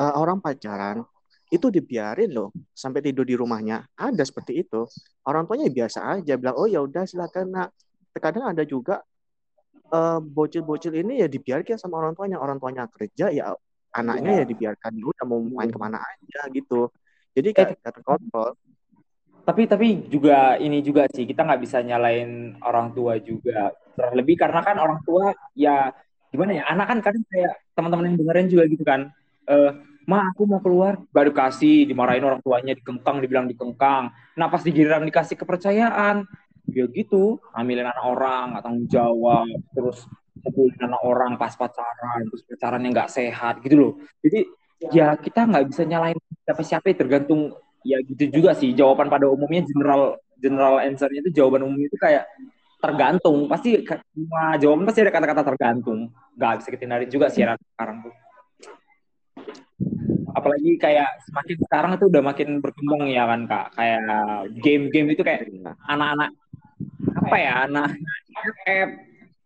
uh, 0.00 0.14
orang 0.18 0.40
pacaran 0.40 1.04
itu 1.52 1.68
dibiarin 1.68 2.32
loh 2.32 2.48
sampai 2.72 3.04
tidur 3.04 3.28
di 3.28 3.36
rumahnya. 3.36 3.84
Ada 3.94 4.24
seperti 4.24 4.64
itu. 4.64 4.88
Orang 5.28 5.44
tuanya 5.44 5.68
biasa 5.68 6.18
aja 6.18 6.34
bilang 6.40 6.56
oh 6.56 6.66
ya 6.66 6.80
udah 6.80 7.04
silakan 7.04 7.52
nak. 7.52 7.68
Terkadang 8.12 8.56
ada 8.56 8.64
juga 8.64 9.04
uh, 9.92 10.20
bocil-bocil 10.20 10.96
ini 10.96 11.20
ya 11.20 11.28
dibiarkan 11.28 11.76
sama 11.76 12.00
orang 12.00 12.16
tuanya. 12.16 12.40
Orang 12.40 12.56
tuanya 12.56 12.88
kerja 12.88 13.28
ya 13.28 13.52
anaknya 13.92 14.32
ya, 14.32 14.40
ya 14.42 14.44
dibiarkan 14.48 14.92
udah 14.96 15.24
mau 15.28 15.40
main 15.40 15.68
iya. 15.68 15.74
ke 15.76 15.78
mana 15.80 15.98
aja 16.00 16.40
gitu. 16.50 16.88
Jadi 17.32 17.48
kayak 17.52 17.68
eh, 17.76 17.92
terkontrol. 17.92 18.50
tapi 19.42 19.66
tapi 19.66 20.06
juga 20.06 20.54
ini 20.54 20.86
juga 20.86 21.10
sih 21.10 21.26
kita 21.26 21.42
nggak 21.42 21.62
bisa 21.66 21.82
nyalain 21.82 22.56
orang 22.62 22.94
tua 22.94 23.18
juga. 23.18 23.74
Terlebih 23.98 24.38
karena 24.38 24.60
kan 24.62 24.78
orang 24.78 25.02
tua 25.02 25.34
ya 25.58 25.90
gimana 26.30 26.56
ya 26.56 26.64
anak 26.70 26.86
kan 26.88 26.98
kadang 27.02 27.24
kayak 27.28 27.54
teman-teman 27.74 28.12
yang 28.12 28.16
dengerin 28.22 28.48
juga 28.48 28.64
gitu 28.70 28.84
kan. 28.86 29.10
Uh, 29.50 29.82
ma 30.06 30.30
aku 30.30 30.46
mau 30.46 30.62
keluar. 30.62 31.02
Baru 31.10 31.34
kasih 31.34 31.90
dimarahin 31.90 32.22
orang 32.22 32.38
tuanya 32.38 32.72
dikengkang 32.72 33.18
dibilang 33.18 33.50
dikengkang. 33.50 34.14
Nah 34.38 34.46
pas 34.46 34.62
digiliran 34.62 35.02
dikasih 35.02 35.34
kepercayaan 35.34 36.22
ya 36.70 36.86
gitu 36.94 37.42
hamilin 37.50 37.90
anak 37.90 38.06
orang 38.06 38.54
atau 38.54 38.70
tanggung 38.70 38.86
jawab. 38.86 39.50
Terus 39.74 40.06
anak 40.82 41.02
orang 41.06 41.32
pas 41.38 41.54
pacaran 41.54 42.26
terus 42.26 42.42
pacarannya 42.46 42.88
nggak 42.90 43.10
sehat 43.10 43.62
gitu 43.62 43.74
loh. 43.78 43.92
Jadi 44.22 44.46
ya 44.90 45.14
kita 45.14 45.46
nggak 45.46 45.64
bisa 45.70 45.82
nyalain 45.86 46.18
siapa-siapa 46.42 46.90
ya, 46.90 46.96
tergantung 46.98 47.54
ya 47.86 47.98
gitu 48.02 48.30
juga 48.30 48.54
sih. 48.58 48.74
Jawaban 48.74 49.06
pada 49.06 49.30
umumnya 49.30 49.62
general 49.62 50.18
general 50.42 50.82
answernya 50.82 51.22
itu 51.22 51.30
jawaban 51.42 51.62
umumnya 51.66 51.86
itu 51.86 51.98
kayak 51.98 52.26
tergantung. 52.82 53.46
Pasti 53.46 53.86
semua 53.86 54.58
jawaban 54.58 54.84
pasti 54.86 55.00
ada 55.06 55.14
kata-kata 55.14 55.42
tergantung. 55.54 56.10
Nggak 56.34 56.52
bisa 56.58 56.68
kita 56.74 57.06
juga 57.06 57.26
sih 57.30 57.46
sekarang 57.46 58.02
tuh. 58.02 58.14
Apalagi 60.32 60.80
kayak 60.80 61.22
semakin 61.28 61.58
sekarang 61.68 61.92
itu 61.94 62.04
udah 62.08 62.22
makin 62.24 62.48
berkembang 62.58 63.06
ya 63.06 63.28
kan 63.30 63.40
kak. 63.46 63.66
Kayak 63.78 64.02
game-game 64.58 65.08
itu 65.14 65.22
kayak 65.22 65.46
anak-anak 65.86 66.30
apa 67.14 67.36
ya 67.38 67.54
anak 67.70 67.94
app 68.66 68.90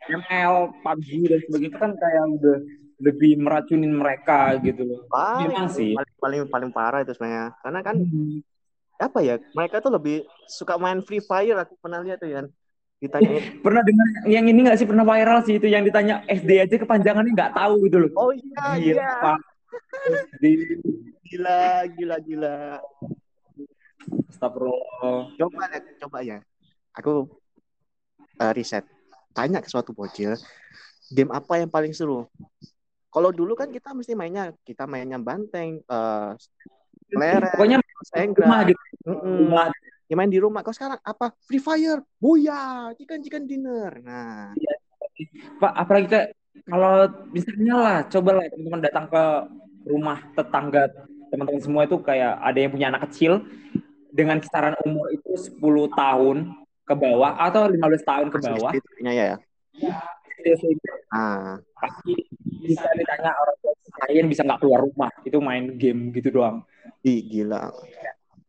ML 0.07 0.55
PUBG 0.81 1.09
dan 1.27 1.39
sebagainya 1.47 1.71
itu 1.75 1.79
kan 1.79 1.93
kayak 1.99 2.25
udah 2.39 2.59
lebih 2.97 3.33
meracunin 3.37 3.93
mereka 3.93 4.57
gitu 4.65 4.83
loh. 4.87 5.01
Paling, 5.13 5.53
Memang 5.53 5.69
sih. 5.69 5.93
Paling, 5.93 6.15
paling 6.17 6.41
paling 6.49 6.71
parah 6.73 7.01
itu 7.05 7.13
sebenarnya. 7.13 7.53
Karena 7.61 7.81
kan 7.85 7.97
hmm. 8.01 8.41
apa 8.97 9.19
ya? 9.21 9.35
Mereka 9.53 9.85
tuh 9.85 9.93
lebih 9.93 10.25
suka 10.49 10.81
main 10.81 11.05
Free 11.05 11.21
Fire 11.21 11.61
aku 11.61 11.77
pernah 11.77 12.01
lihat 12.01 12.25
tuh 12.25 12.31
ya. 12.33 12.49
Ditanya 12.97 13.61
pernah 13.61 13.85
dengar 13.85 14.09
yang 14.25 14.49
ini 14.49 14.61
nggak 14.65 14.79
sih 14.81 14.89
pernah 14.89 15.05
viral 15.05 15.45
sih 15.45 15.61
itu 15.61 15.69
yang 15.69 15.85
ditanya 15.85 16.25
SD 16.25 16.51
aja 16.65 16.77
kepanjangannya 16.81 17.37
nggak 17.37 17.53
tahu 17.53 17.85
gitu 17.85 17.97
loh. 18.01 18.11
Oh 18.17 18.33
iya. 18.33 18.65
Gila, 18.81 19.05
iya. 20.41 20.65
gila, 21.29 21.61
gila, 21.93 22.17
gila. 22.25 22.57
Astagfirullah. 24.33 25.37
Coba 25.37 25.63
ya, 25.69 25.81
coba 26.01 26.19
ya. 26.25 26.39
Aku 26.97 27.29
uh, 28.41 28.53
riset. 28.57 28.96
Tanya 29.37 29.61
ke 29.61 29.69
suatu 29.69 29.93
bocil, 29.93 30.33
game 31.13 31.29
apa 31.29 31.61
yang 31.61 31.69
paling 31.69 31.93
seru? 31.93 32.25
Kalau 33.13 33.29
dulu 33.29 33.53
kan 33.53 33.69
kita 33.69 33.93
mesti 33.93 34.17
mainnya, 34.17 34.57
kita 34.65 34.89
mainnya 34.89 35.21
banteng, 35.21 35.85
uh, 35.93 36.33
lereng, 37.13 37.53
pokoknya 37.53 37.79
rumah 38.17 38.61
gitu. 38.65 38.83
Rumah. 39.05 39.69
Ya 40.07 40.15
main 40.15 40.31
di 40.31 40.41
rumah. 40.41 40.65
Kau 40.65 40.73
sekarang 40.73 41.03
apa? 41.03 41.35
Free 41.45 41.61
Fire, 41.61 42.01
buya, 42.17 42.95
chicken 42.97 43.21
chicken 43.21 43.45
dinner. 43.45 43.93
Nah. 44.01 44.57
Iya. 44.57 44.75
Pak, 45.61 45.73
apalagi 45.73 46.07
kayak 46.09 46.29
kalau 46.65 47.09
misalnya 47.33 47.75
lah, 47.77 47.99
coba 48.09 48.31
lah 48.41 48.45
teman-teman 48.49 48.83
datang 48.85 49.07
ke 49.09 49.23
rumah 49.87 50.19
tetangga 50.35 50.91
teman-teman 51.31 51.63
semua 51.63 51.83
itu 51.87 51.97
kayak 52.03 52.39
ada 52.43 52.59
yang 52.59 52.71
punya 52.75 52.87
anak 52.91 53.07
kecil 53.11 53.43
dengan 54.11 54.41
kisaran 54.41 54.75
umur 54.83 55.13
itu 55.13 55.31
10 55.37 55.61
tahun 55.93 56.37
ke 56.87 56.95
bawah 56.95 57.35
atau 57.35 57.67
15 57.67 57.83
tahun 58.07 58.27
ke 58.31 58.39
bawah. 58.39 58.71
Ya, 59.03 59.13
ya. 59.13 59.37
Ah. 61.11 61.59
Pasti 61.83 62.15
bisa 62.63 62.87
ditanya 62.95 63.35
orang 63.35 63.57
tua 63.59 63.75
kalian 64.07 64.27
bisa 64.31 64.47
nggak 64.47 64.61
keluar 64.63 64.87
rumah 64.87 65.11
itu 65.27 65.39
main 65.43 65.75
game 65.75 66.15
gitu 66.15 66.31
doang. 66.31 66.63
Ih, 67.03 67.27
gila. 67.27 67.75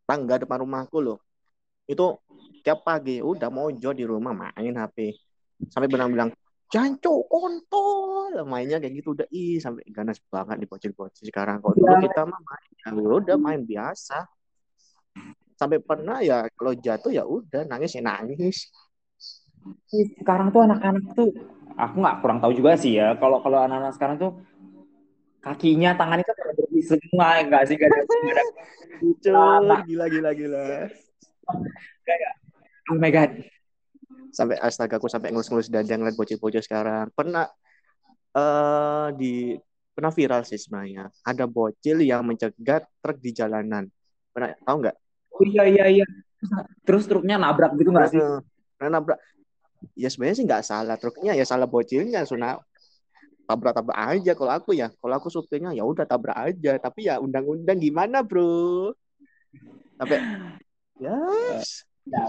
Tangga 0.06 0.38
depan 0.38 0.62
rumahku 0.62 1.02
loh. 1.02 1.20
Itu 1.90 2.22
tiap 2.62 2.86
pagi 2.86 3.20
udah 3.20 3.50
mau 3.50 3.74
jo 3.74 3.92
di 3.92 4.06
rumah 4.06 4.32
main 4.38 4.74
HP. 4.78 5.18
Sampai 5.74 5.90
bilang-bilang 5.90 6.30
Janco 6.68 7.24
kontol 7.32 8.44
mainnya 8.44 8.76
kayak 8.84 9.00
gitu 9.00 9.16
udah 9.16 9.28
ih 9.32 9.56
sampai 9.56 9.88
ganas 9.88 10.20
banget 10.28 10.60
di 10.60 10.68
bocil-bocil 10.68 11.24
sekarang 11.32 11.64
kok 11.64 11.80
dulu 11.80 11.96
kita 12.04 12.28
mah 12.28 12.42
main 12.44 12.72
ya 12.76 12.92
udah 12.92 13.38
main 13.40 13.64
biasa 13.64 14.28
sampai 15.58 15.82
pernah 15.82 16.22
ya 16.22 16.46
kalau 16.54 16.72
jatuh 16.78 17.10
ya 17.10 17.26
udah 17.26 17.66
nangis 17.66 17.98
ya 17.98 18.06
nangis. 18.06 18.70
Sekarang 20.22 20.54
tuh 20.54 20.64
anak-anak 20.64 21.04
tuh 21.18 21.34
aku 21.78 21.96
nggak 22.02 22.18
kurang 22.24 22.40
tahu 22.42 22.54
juga 22.58 22.74
sih 22.80 22.98
ya 22.98 23.14
kalau 23.18 23.42
kalau 23.42 23.62
anak-anak 23.62 23.94
sekarang 23.94 24.18
tuh 24.18 24.32
kakinya 25.42 25.94
tangannya 25.94 26.26
tuh 26.26 26.36
berhenti 26.38 26.82
semua 26.86 27.42
enggak 27.42 27.64
sih? 27.68 27.76
Gak 27.76 27.90
ada 27.90 28.00
ada 29.38 29.76
gila 29.86 30.06
gila 30.10 30.32
gila. 30.34 30.66
Kayak 32.06 32.32
oh 32.94 32.98
my 32.98 33.12
god. 33.14 33.32
Sampai 34.34 34.58
astaga 34.62 35.02
aku 35.02 35.10
sampai 35.10 35.34
ngelus-ngelus 35.34 35.74
dada 35.74 35.94
ngeliat 35.98 36.18
bocil-bocil 36.18 36.62
sekarang. 36.62 37.10
Pernah 37.14 37.50
uh, 38.38 39.10
di 39.18 39.58
pernah 39.94 40.14
viral 40.14 40.46
sih 40.46 40.62
sebenarnya. 40.62 41.10
Ada 41.26 41.50
bocil 41.50 42.06
yang 42.06 42.22
mencegat 42.22 42.86
truk 43.02 43.18
di 43.18 43.34
jalanan. 43.34 43.90
Pernah 44.30 44.54
tahu 44.62 44.78
nggak 44.86 44.98
oh 45.38 45.46
iya 45.46 45.64
iya 45.70 45.86
iya. 46.02 46.06
Terus 46.86 47.06
truknya 47.06 47.38
nabrak 47.38 47.74
gitu 47.78 47.90
nggak 47.94 48.10
sih? 48.14 48.20
Nah, 48.82 48.90
nabrak. 48.90 49.18
Ya 49.94 50.10
sebenarnya 50.10 50.38
sih 50.42 50.46
nggak 50.46 50.64
salah 50.66 50.98
truknya. 50.98 51.38
Ya 51.38 51.46
salah 51.46 51.70
bocilnya 51.70 52.26
sunah 52.26 52.58
tabrak 53.48 53.74
tabrak 53.78 53.98
aja 53.98 54.32
kalau 54.34 54.52
aku 54.54 54.74
ya. 54.74 54.90
Kalau 54.90 55.16
aku 55.18 55.30
supirnya 55.30 55.74
ya 55.74 55.86
udah 55.86 56.06
tabrak 56.06 56.38
aja. 56.38 56.78
Tapi 56.82 57.10
ya 57.10 57.22
undang-undang 57.22 57.78
gimana 57.78 58.26
bro? 58.26 58.94
Tapi 59.98 60.16
yes. 61.02 61.86
ya 62.06 62.26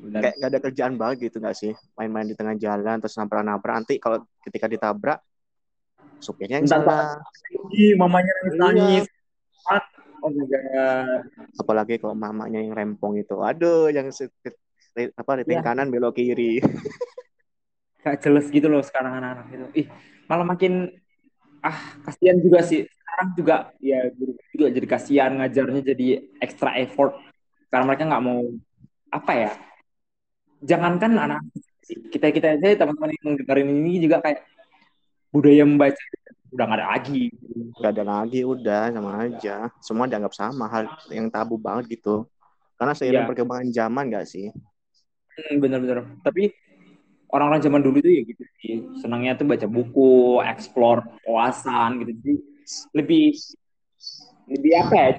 Benar. 0.00 0.20
kayak 0.22 0.34
gak 0.40 0.48
ada 0.48 0.60
kerjaan 0.60 0.94
banget 0.96 1.16
gitu 1.28 1.36
gak 1.44 1.56
sih? 1.56 1.72
Main-main 1.96 2.28
di 2.28 2.36
tengah 2.36 2.56
jalan 2.56 2.96
terus 3.00 3.16
nabrak-nabrak. 3.16 3.84
Nanti 3.84 4.00
kalau 4.00 4.24
ketika 4.44 4.68
ditabrak 4.68 5.20
supirnya 6.20 6.60
yang 6.60 6.68
salah. 6.68 7.16
Mamanya 7.96 8.32
nangis 8.56 9.04
iya. 9.04 9.76
Oh 10.20 10.30
my 10.30 10.44
god. 10.46 11.24
Apalagi 11.56 12.00
kalau 12.00 12.16
mamanya 12.16 12.60
yang 12.60 12.72
rempong 12.76 13.20
itu. 13.20 13.40
Aduh 13.40 13.88
yang 13.90 14.08
apa 15.16 15.30
rating 15.40 15.60
ya. 15.60 15.64
kanan 15.64 15.88
belok 15.88 16.18
kiri. 16.18 16.60
Gak 18.04 18.24
jelas 18.24 18.48
gitu 18.48 18.66
loh 18.68 18.80
sekarang 18.80 19.20
anak-anak 19.20 19.46
itu. 19.52 19.66
Ih 19.84 19.86
malah 20.30 20.46
makin 20.46 20.88
ah 21.60 22.00
kasihan 22.08 22.38
juga 22.40 22.64
sih. 22.64 22.84
Sekarang 22.88 23.28
juga 23.36 23.56
ya 23.80 24.08
juga. 24.52 24.68
Jadi 24.72 24.86
kasihan 24.88 25.32
ngajarnya 25.36 25.82
jadi 25.94 26.06
extra 26.40 26.76
effort. 26.80 27.16
Karena 27.70 27.86
mereka 27.86 28.08
nggak 28.08 28.24
mau 28.24 28.40
apa 29.10 29.32
ya 29.34 29.52
jangankan 30.62 31.16
anak 31.16 31.42
kita 32.12 32.30
kita 32.30 32.48
aja 32.54 32.84
teman-teman 32.84 33.10
yang 33.18 33.34
dengerin 33.42 33.68
ini 33.82 33.92
juga 34.06 34.22
kayak 34.22 34.46
budaya 35.34 35.64
membaca 35.66 36.04
udah 36.50 36.64
nggak 36.66 36.78
ada 36.82 36.88
lagi. 36.98 37.22
Nggak 37.78 37.92
ada 37.94 38.04
lagi 38.04 38.40
udah 38.42 38.82
sama 38.90 39.10
aja. 39.24 39.56
Semua 39.78 40.06
dianggap 40.10 40.34
sama 40.34 40.66
hal 40.66 40.84
yang 41.10 41.30
tabu 41.30 41.56
banget 41.56 41.98
gitu. 41.98 42.26
Karena 42.74 42.92
seiring 42.96 43.24
ya. 43.24 43.28
perkembangan 43.28 43.68
zaman 43.70 44.04
nggak 44.10 44.26
sih? 44.26 44.50
Hmm, 45.38 45.56
bener-bener. 45.62 46.04
Tapi 46.20 46.50
orang-orang 47.30 47.62
zaman 47.62 47.80
dulu 47.80 47.96
itu 48.02 48.10
ya 48.10 48.22
gitu 48.26 48.44
sih. 48.58 48.74
Senangnya 48.98 49.38
tuh 49.38 49.46
baca 49.46 49.66
buku 49.70 50.42
explore 50.42 51.06
kawasan 51.22 52.02
gitu. 52.02 52.10
Jadi 52.18 52.34
lebih 52.96 53.26
lebih 54.50 54.72
apa 54.74 54.94
ya? 54.98 55.10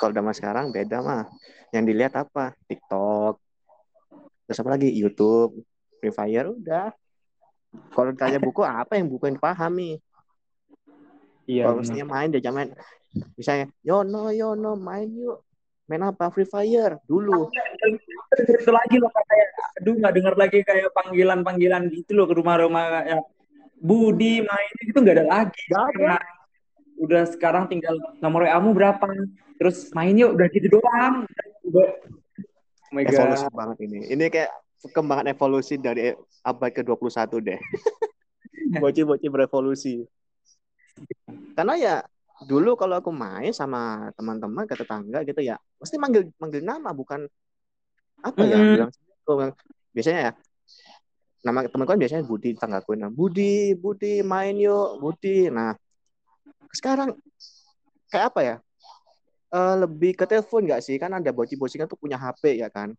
Kalau 0.00 0.12
zaman 0.16 0.34
sekarang 0.34 0.72
beda 0.72 1.04
mah. 1.04 1.28
Yang 1.70 1.84
dilihat 1.92 2.14
apa? 2.16 2.56
TikTok. 2.66 3.38
Terus 4.48 4.58
apa 4.58 4.70
lagi? 4.72 4.88
YouTube. 4.90 5.60
Free 6.00 6.16
Fire 6.16 6.48
udah 6.48 6.88
kalau 7.94 8.10
ditanya 8.10 8.38
buku 8.42 8.62
apa 8.66 8.98
yang 8.98 9.06
buku 9.06 9.30
yang 9.30 9.36
dipahami? 9.38 10.02
Iya 11.46 11.62
kalau 11.66 11.82
mestinya 11.82 12.06
main 12.06 12.28
dia 12.30 12.50
main. 12.50 12.70
Misalnya 13.34 13.66
Yono 13.82 14.30
Yono 14.30 14.74
main 14.78 15.10
yuk. 15.10 15.42
Main 15.90 16.06
apa? 16.06 16.30
Free 16.30 16.46
Fire. 16.46 17.02
Dulu. 17.02 17.50
Itu 18.38 18.70
lagi 18.70 18.96
loh 19.02 19.10
kayak 19.10 19.48
aduh 19.82 19.94
nggak 19.98 20.14
dengar 20.14 20.34
lagi 20.38 20.58
kayak 20.62 20.94
panggilan 20.94 21.42
panggilan 21.42 21.90
gitu 21.90 22.14
loh 22.14 22.30
ke 22.30 22.34
rumah-rumah 22.38 23.02
ya 23.08 23.18
Budi 23.80 24.44
main 24.44 24.74
itu 24.84 24.98
nggak 24.98 25.16
ada 25.18 25.26
lagi. 25.26 25.64
Gak 25.70 25.86
ada. 25.98 26.18
udah 27.00 27.24
sekarang 27.32 27.64
tinggal 27.64 27.96
nomor 28.20 28.44
WA 28.44 28.60
mu 28.60 28.76
berapa? 28.76 29.08
Terus 29.56 29.88
main 29.96 30.12
yuk 30.12 30.36
udah 30.36 30.46
gitu 30.52 30.68
doang. 30.68 31.24
Oh 31.64 32.92
my 32.92 33.08
God. 33.08 33.16
Evolusi 33.16 33.48
banget 33.56 33.78
ini. 33.88 33.98
Ini 34.12 34.24
kayak 34.28 34.52
perkembangan 34.80 35.30
evolusi 35.30 35.76
dari 35.76 36.12
abad 36.44 36.70
ke-21 36.72 37.32
deh. 37.40 37.60
Bocil-bocil 38.82 39.30
berevolusi. 39.30 40.04
Karena 41.56 41.74
ya 41.76 41.94
dulu 42.48 42.72
kalau 42.76 42.96
aku 42.96 43.12
main 43.12 43.52
sama 43.52 44.08
teman-teman 44.16 44.64
ke 44.64 44.74
tetangga 44.76 45.20
gitu 45.28 45.44
ya, 45.44 45.60
pasti 45.76 46.00
manggil 46.00 46.32
manggil 46.40 46.64
nama 46.64 46.90
bukan 46.96 47.28
apa 48.20 48.42
ya 48.44 48.56
mm. 48.56 48.68
bilang 48.76 49.52
biasanya 49.96 50.20
ya 50.28 50.32
nama 51.40 51.64
teman 51.64 51.88
kan 51.88 51.96
biasanya 51.96 52.20
Budi 52.20 52.52
tetanggaku 52.52 53.00
nah 53.00 53.08
Budi 53.08 53.72
Budi 53.72 54.20
main 54.20 54.60
yuk 54.60 55.00
Budi 55.00 55.48
nah 55.48 55.72
sekarang 56.68 57.16
kayak 58.12 58.28
apa 58.28 58.40
ya 58.44 58.56
uh, 59.54 59.76
lebih 59.86 60.16
ke 60.16 60.24
telepon 60.26 60.64
nggak 60.66 60.82
sih? 60.82 60.96
Kan 60.96 61.14
ada 61.14 61.30
bocil-bocil 61.34 61.84
kan 61.84 61.88
tuh 61.90 61.98
punya 61.98 62.16
HP 62.16 62.62
ya 62.62 62.70
kan. 62.70 62.94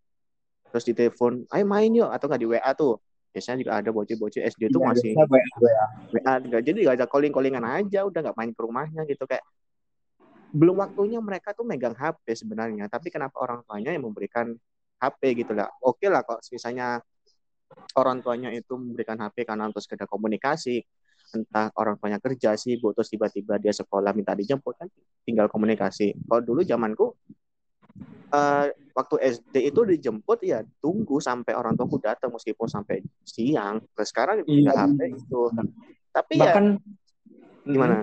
Terus 0.72 0.86
di 0.88 0.94
telepon, 0.96 1.44
ayo 1.52 1.66
main 1.68 1.92
yuk 1.92 2.10
atau 2.10 2.26
nggak 2.32 2.42
di 2.42 2.48
WA 2.48 2.72
tuh. 2.74 2.98
Biasanya 3.32 3.58
juga 3.64 3.72
ada 3.80 3.90
bocil-bocil 3.96 4.44
SD 4.44 4.76
tuh 4.76 4.84
ya, 4.84 4.88
masih 4.92 5.12
WA, 5.16 5.36
WA. 6.12 6.60
jadi 6.60 6.78
nggak 6.84 6.96
ada 7.00 7.08
calling-callingan 7.08 7.64
aja, 7.64 8.04
udah 8.04 8.20
nggak 8.28 8.36
main 8.36 8.52
ke 8.52 8.60
rumahnya 8.60 9.02
gitu 9.08 9.24
kayak 9.24 9.44
belum 10.52 10.84
waktunya 10.84 11.24
mereka 11.24 11.56
tuh 11.56 11.64
megang 11.64 11.96
HP 11.96 12.36
sebenarnya. 12.36 12.92
Tapi 12.92 13.08
kenapa 13.08 13.40
orang 13.40 13.64
tuanya 13.64 13.96
yang 13.96 14.04
memberikan 14.04 14.52
HP 15.00 15.48
gitu 15.48 15.56
lah? 15.56 15.72
Oke 15.80 16.12
lah 16.12 16.28
kok 16.28 16.44
misalnya 16.52 17.00
orang 17.96 18.20
tuanya 18.20 18.52
itu 18.52 18.76
memberikan 18.76 19.16
HP 19.20 19.48
karena 19.48 19.72
untuk 19.72 19.80
sekedar 19.80 20.08
komunikasi 20.12 20.84
entah 21.32 21.72
orang 21.80 21.96
tuanya 21.96 22.20
kerja 22.20 22.60
sibuk 22.60 22.92
terus 22.92 23.08
tiba-tiba 23.08 23.56
dia 23.56 23.72
sekolah 23.72 24.12
minta 24.12 24.36
dijemput 24.36 24.76
kan 24.76 24.88
tinggal 25.24 25.48
komunikasi 25.48 26.12
kalau 26.28 26.44
dulu 26.44 26.60
zamanku 26.68 27.16
uh, 28.32 28.66
waktu 28.92 29.16
SD 29.24 29.72
itu 29.72 29.82
dijemput 29.88 30.44
ya 30.44 30.64
tunggu 30.84 31.20
sampai 31.24 31.56
orang 31.56 31.76
tuaku 31.80 32.00
datang 32.04 32.32
meskipun 32.32 32.68
sampai 32.68 33.00
siang. 33.24 33.80
Terus 33.96 34.10
sekarang 34.12 34.44
Iya. 34.44 34.88
HP 34.88 35.00
itu. 35.16 35.42
Tapi 36.12 36.34
bahkan 36.36 36.66
ya 36.76 37.72
gimana? 37.72 37.96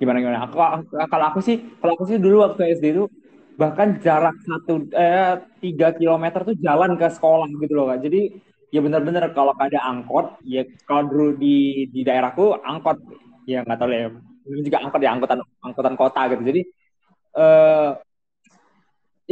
Gimana 0.00 0.16
gimana? 0.18 0.38
Aku, 0.50 0.56
aku- 0.58 0.96
kalau 1.06 1.26
aku 1.30 1.40
sih 1.44 1.56
kalau 1.78 1.94
aku 1.94 2.04
sih 2.10 2.18
dulu 2.18 2.42
waktu 2.42 2.74
SD 2.74 2.86
itu 2.98 3.04
bahkan 3.54 4.00
jarak 4.02 4.34
satu 4.42 4.88
eh 4.96 5.38
tiga 5.62 5.92
kilometer 5.94 6.42
tuh 6.42 6.56
jalan 6.58 6.96
ke 6.98 7.06
sekolah 7.12 7.46
gitu 7.62 7.72
loh 7.76 7.86
kak. 7.94 8.02
Jadi 8.02 8.20
ya 8.72 8.80
benar-benar 8.80 9.30
kalau 9.36 9.52
ada 9.60 9.78
angkot 9.86 10.40
ya 10.42 10.64
kalau 10.88 11.06
dulu 11.06 11.26
di 11.38 11.86
di 11.92 12.00
daerahku 12.02 12.58
angkot. 12.58 12.98
Ya 13.46 13.62
nggak 13.62 13.78
tahu 13.78 13.90
ya. 13.92 14.10
Juga 14.42 14.78
angkot 14.82 15.00
ya 15.04 15.10
angkutan 15.14 15.38
angkutan 15.62 15.94
kota 15.94 16.20
gitu. 16.34 16.42
Jadi 16.42 16.60
eh 17.38 17.90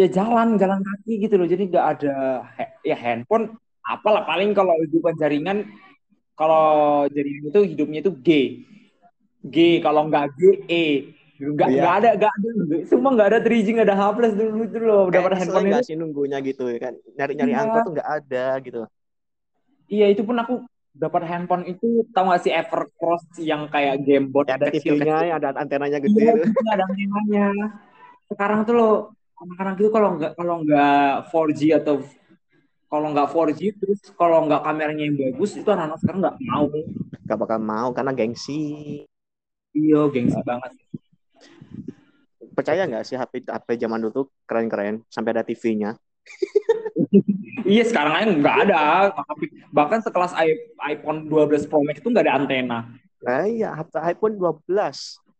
ya 0.00 0.08
jalan 0.08 0.56
jalan 0.56 0.80
kaki 0.80 1.12
gitu 1.20 1.34
loh. 1.36 1.44
Jadi 1.44 1.62
nggak 1.68 1.86
ada 1.96 2.14
ya 2.80 2.96
handphone. 2.96 3.54
Apalah 3.84 4.24
paling 4.24 4.52
kalau 4.52 4.72
hidupan 4.80 5.16
jaringan 5.16 5.68
kalau 6.34 7.04
jaringan 7.12 7.52
itu 7.52 7.60
hidupnya 7.68 8.00
itu 8.00 8.12
G. 8.20 8.28
G 9.44 9.56
kalau 9.80 10.08
nggak 10.08 10.32
G 10.36 10.40
E. 10.66 10.84
Nggak 11.40 11.68
Iya. 11.72 11.80
nggak 11.80 11.94
ada 12.04 12.08
nggak 12.20 12.32
ada. 12.32 12.48
Semua 12.84 13.10
nggak 13.16 13.28
ada 13.32 13.40
3G 13.40 13.66
nggak 13.72 13.88
ada 13.88 13.96
H 13.96 14.02
plus 14.12 14.32
dulu 14.36 14.60
itu 14.64 14.78
loh. 14.78 15.02
Udah 15.08 15.20
pada 15.24 15.36
handphone 15.40 15.66
nggak 15.68 15.82
itu 15.84 15.88
sih 15.88 15.96
nunggunya 15.96 16.38
gitu 16.44 16.64
ya 16.68 16.78
kan? 16.80 16.94
Nyari-nyari 17.16 17.52
Iya. 17.52 17.60
angkot 17.64 17.80
tuh 17.88 17.92
nggak 17.96 18.10
ada 18.20 18.44
gitu. 18.60 18.80
Iya 19.90 20.06
itu 20.12 20.22
pun 20.22 20.36
aku 20.36 20.54
dapat 20.90 21.22
handphone 21.24 21.64
itu 21.64 22.04
tahu 22.12 22.24
nggak 22.28 22.42
sih 22.44 22.52
Evercross 22.52 23.24
yang 23.40 23.72
kayak 23.72 24.04
gamebot 24.04 24.44
Ya, 24.46 24.60
ada. 24.60 24.68
TV-nya 24.68 25.16
ada 25.32 25.48
antenanya 25.56 25.98
gede 25.98 26.18
Iya, 26.20 26.32
itu? 26.36 26.50
ada 26.68 26.84
antenanya. 26.84 27.46
Sekarang 28.28 28.60
tuh 28.62 28.74
lo 28.76 28.90
anak-anak 29.40 29.74
itu 29.80 29.90
kalau 29.90 30.08
nggak 30.16 30.32
kalau 30.36 30.54
nggak 30.62 31.04
4G 31.32 31.60
atau 31.80 31.94
kalau 32.90 33.06
nggak 33.14 33.26
4G 33.30 33.60
terus 33.78 34.00
kalau 34.14 34.44
nggak 34.44 34.60
kameranya 34.60 35.04
yang 35.06 35.16
bagus 35.16 35.56
itu 35.56 35.68
anak-anak 35.68 35.98
sekarang 36.02 36.20
nggak 36.20 36.36
mau. 36.44 36.66
nggak 37.24 37.38
bakal 37.38 37.58
mau 37.58 37.88
karena 37.94 38.12
gengsi 38.12 38.60
Iya, 39.70 40.10
gengsi 40.10 40.34
banget. 40.42 40.74
percaya 42.50 42.84
nggak 42.84 43.04
sih 43.06 43.16
HP 43.16 43.46
HP 43.46 43.68
zaman 43.78 44.02
dulu 44.02 44.12
tuh 44.12 44.26
keren-keren 44.44 45.00
sampai 45.08 45.30
ada 45.32 45.46
TV-nya 45.46 45.96
Iya, 47.60 47.86
sekarang 47.86 48.12
aja 48.16 48.26
nggak 48.26 48.56
ada. 48.66 48.82
Bahkan 49.70 50.02
sekelas 50.02 50.32
iPhone 50.82 51.30
12 51.30 51.70
Pro 51.70 51.84
Max 51.86 52.02
itu 52.02 52.08
nggak 52.10 52.26
ada 52.26 52.34
antena. 52.34 52.78
nah 53.20 53.44
iya 53.44 53.76
HP 53.76 53.92
iPhone 54.16 54.34
12 54.34 54.64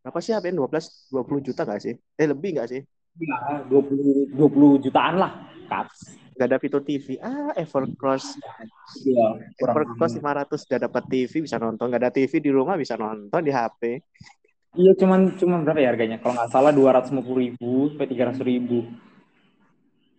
berapa 0.04 0.18
sih 0.20 0.32
HP 0.36 0.52
12 0.52 1.10
20 1.10 1.46
juta 1.48 1.64
nggak 1.64 1.80
sih 1.80 1.94
eh 1.96 2.26
lebih 2.28 2.54
nggak 2.54 2.68
sih 2.68 2.80
Ya, 3.20 3.36
20 3.68 4.32
20 4.32 4.80
jutaan 4.80 5.20
lah. 5.20 5.32
Kaps. 5.68 6.16
nggak 6.30 6.48
ada 6.48 6.58
fitur 6.58 6.80
TV 6.80 7.20
ah 7.20 7.52
Evercross 7.52 8.32
Iya, 8.96 9.44
kurang 9.60 9.92
Evercross 9.92 10.16
500 10.16 10.48
udah 10.64 10.80
dapat 10.80 11.02
TV 11.04 11.32
bisa 11.44 11.60
nonton 11.60 11.84
nggak 11.84 12.00
ada 12.00 12.08
TV 12.10 12.32
di 12.40 12.48
rumah 12.48 12.74
bisa 12.74 12.96
nonton 12.96 13.44
di 13.44 13.52
HP 13.52 14.00
Iya, 14.72 14.96
cuman 14.96 15.36
cuman 15.36 15.68
berapa 15.68 15.84
ya 15.84 15.92
harganya? 15.92 16.16
Kalau 16.16 16.32
nggak 16.32 16.48
salah 16.48 16.72
250 16.72 17.12
ribu 17.36 17.92
sampai 17.92 18.08
300 18.08 18.40
ribu. 18.40 18.88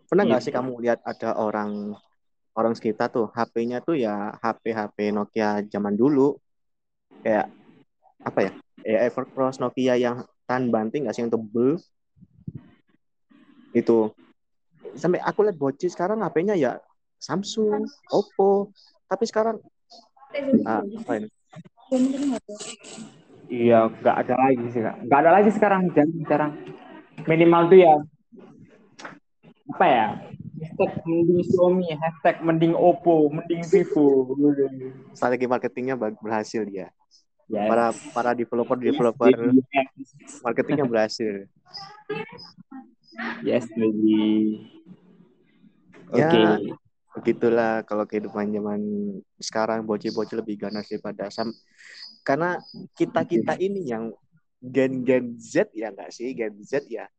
pernah 0.06 0.30
nggak 0.30 0.40
Iya. 0.40 0.46
sih 0.46 0.54
kamu 0.54 0.72
lihat 0.78 1.00
ada 1.02 1.34
orang 1.34 1.98
orang 2.54 2.74
sekitar 2.78 3.10
tuh 3.10 3.26
HP-nya 3.28 3.82
tuh 3.82 3.98
ya 3.98 4.30
HP 4.38 4.70
HP 4.70 5.10
Nokia 5.10 5.66
zaman 5.66 5.98
dulu 5.98 6.38
kayak 7.26 7.50
apa 8.22 8.40
ya 8.46 8.52
ya 8.86 8.98
Evercross 9.10 9.58
Nokia 9.58 9.98
yang 9.98 10.22
tahan 10.46 10.70
banting 10.70 11.10
nggak 11.10 11.16
sih 11.18 11.26
yang 11.26 11.34
tebel 11.34 11.82
itu 13.72 14.12
sampai 14.96 15.24
aku 15.24 15.48
lihat 15.48 15.56
bocil 15.56 15.88
sekarang 15.88 16.20
HP-nya 16.20 16.56
ya 16.60 16.80
Samsung, 17.22 17.86
Oppo 18.12 18.74
tapi 19.06 19.30
sekarang 19.30 19.62
ah, 20.66 20.82
apa 20.82 21.12
ini? 21.22 21.28
Iya, 23.52 23.92
nggak 23.92 24.16
ada 24.26 24.36
lagi 24.40 24.66
sih 24.72 24.80
kak. 24.80 24.96
Nggak 25.04 25.20
ada 25.28 25.32
lagi 25.36 25.50
sekarang, 25.52 25.82
jadi 25.92 26.14
sekarang 26.24 26.52
minimal 27.28 27.68
tuh 27.68 27.80
ya 27.84 27.94
apa 29.76 29.86
ya? 29.86 30.08
Hashtag 30.62 30.92
mending 31.04 31.42
Xiaomi, 31.42 31.90
hashtag 31.98 32.36
mending 32.46 32.74
Oppo, 32.78 33.28
mending 33.34 33.66
Vivo. 33.68 34.30
strategi 35.12 35.46
marketingnya 35.50 36.00
berhasil 36.00 36.64
dia 36.66 36.90
Yes. 37.52 37.68
para 37.68 37.86
para 38.16 38.32
developer 38.32 38.80
developer 38.80 39.28
baby. 39.28 39.60
marketingnya 40.40 40.88
berhasil 40.88 41.52
Yes, 43.44 43.68
baby. 43.74 44.60
Oke. 46.12 46.20
Ya. 46.20 46.60
begitulah 47.12 47.84
kalau 47.84 48.08
kehidupan 48.08 48.56
zaman 48.56 48.80
sekarang 49.36 49.84
bocil-bocil 49.84 50.40
lebih 50.40 50.64
ganas 50.64 50.88
daripada 50.88 51.28
sam 51.28 51.52
karena 52.24 52.56
kita 52.96 53.28
kita 53.28 53.60
ini 53.60 53.92
yang 53.92 54.16
gen 54.64 55.04
gen 55.04 55.36
Z 55.36 55.76
ya 55.76 55.92
nggak 55.92 56.08
sih 56.08 56.32
gen 56.32 56.56
Z 56.64 56.88
ya 56.88 57.12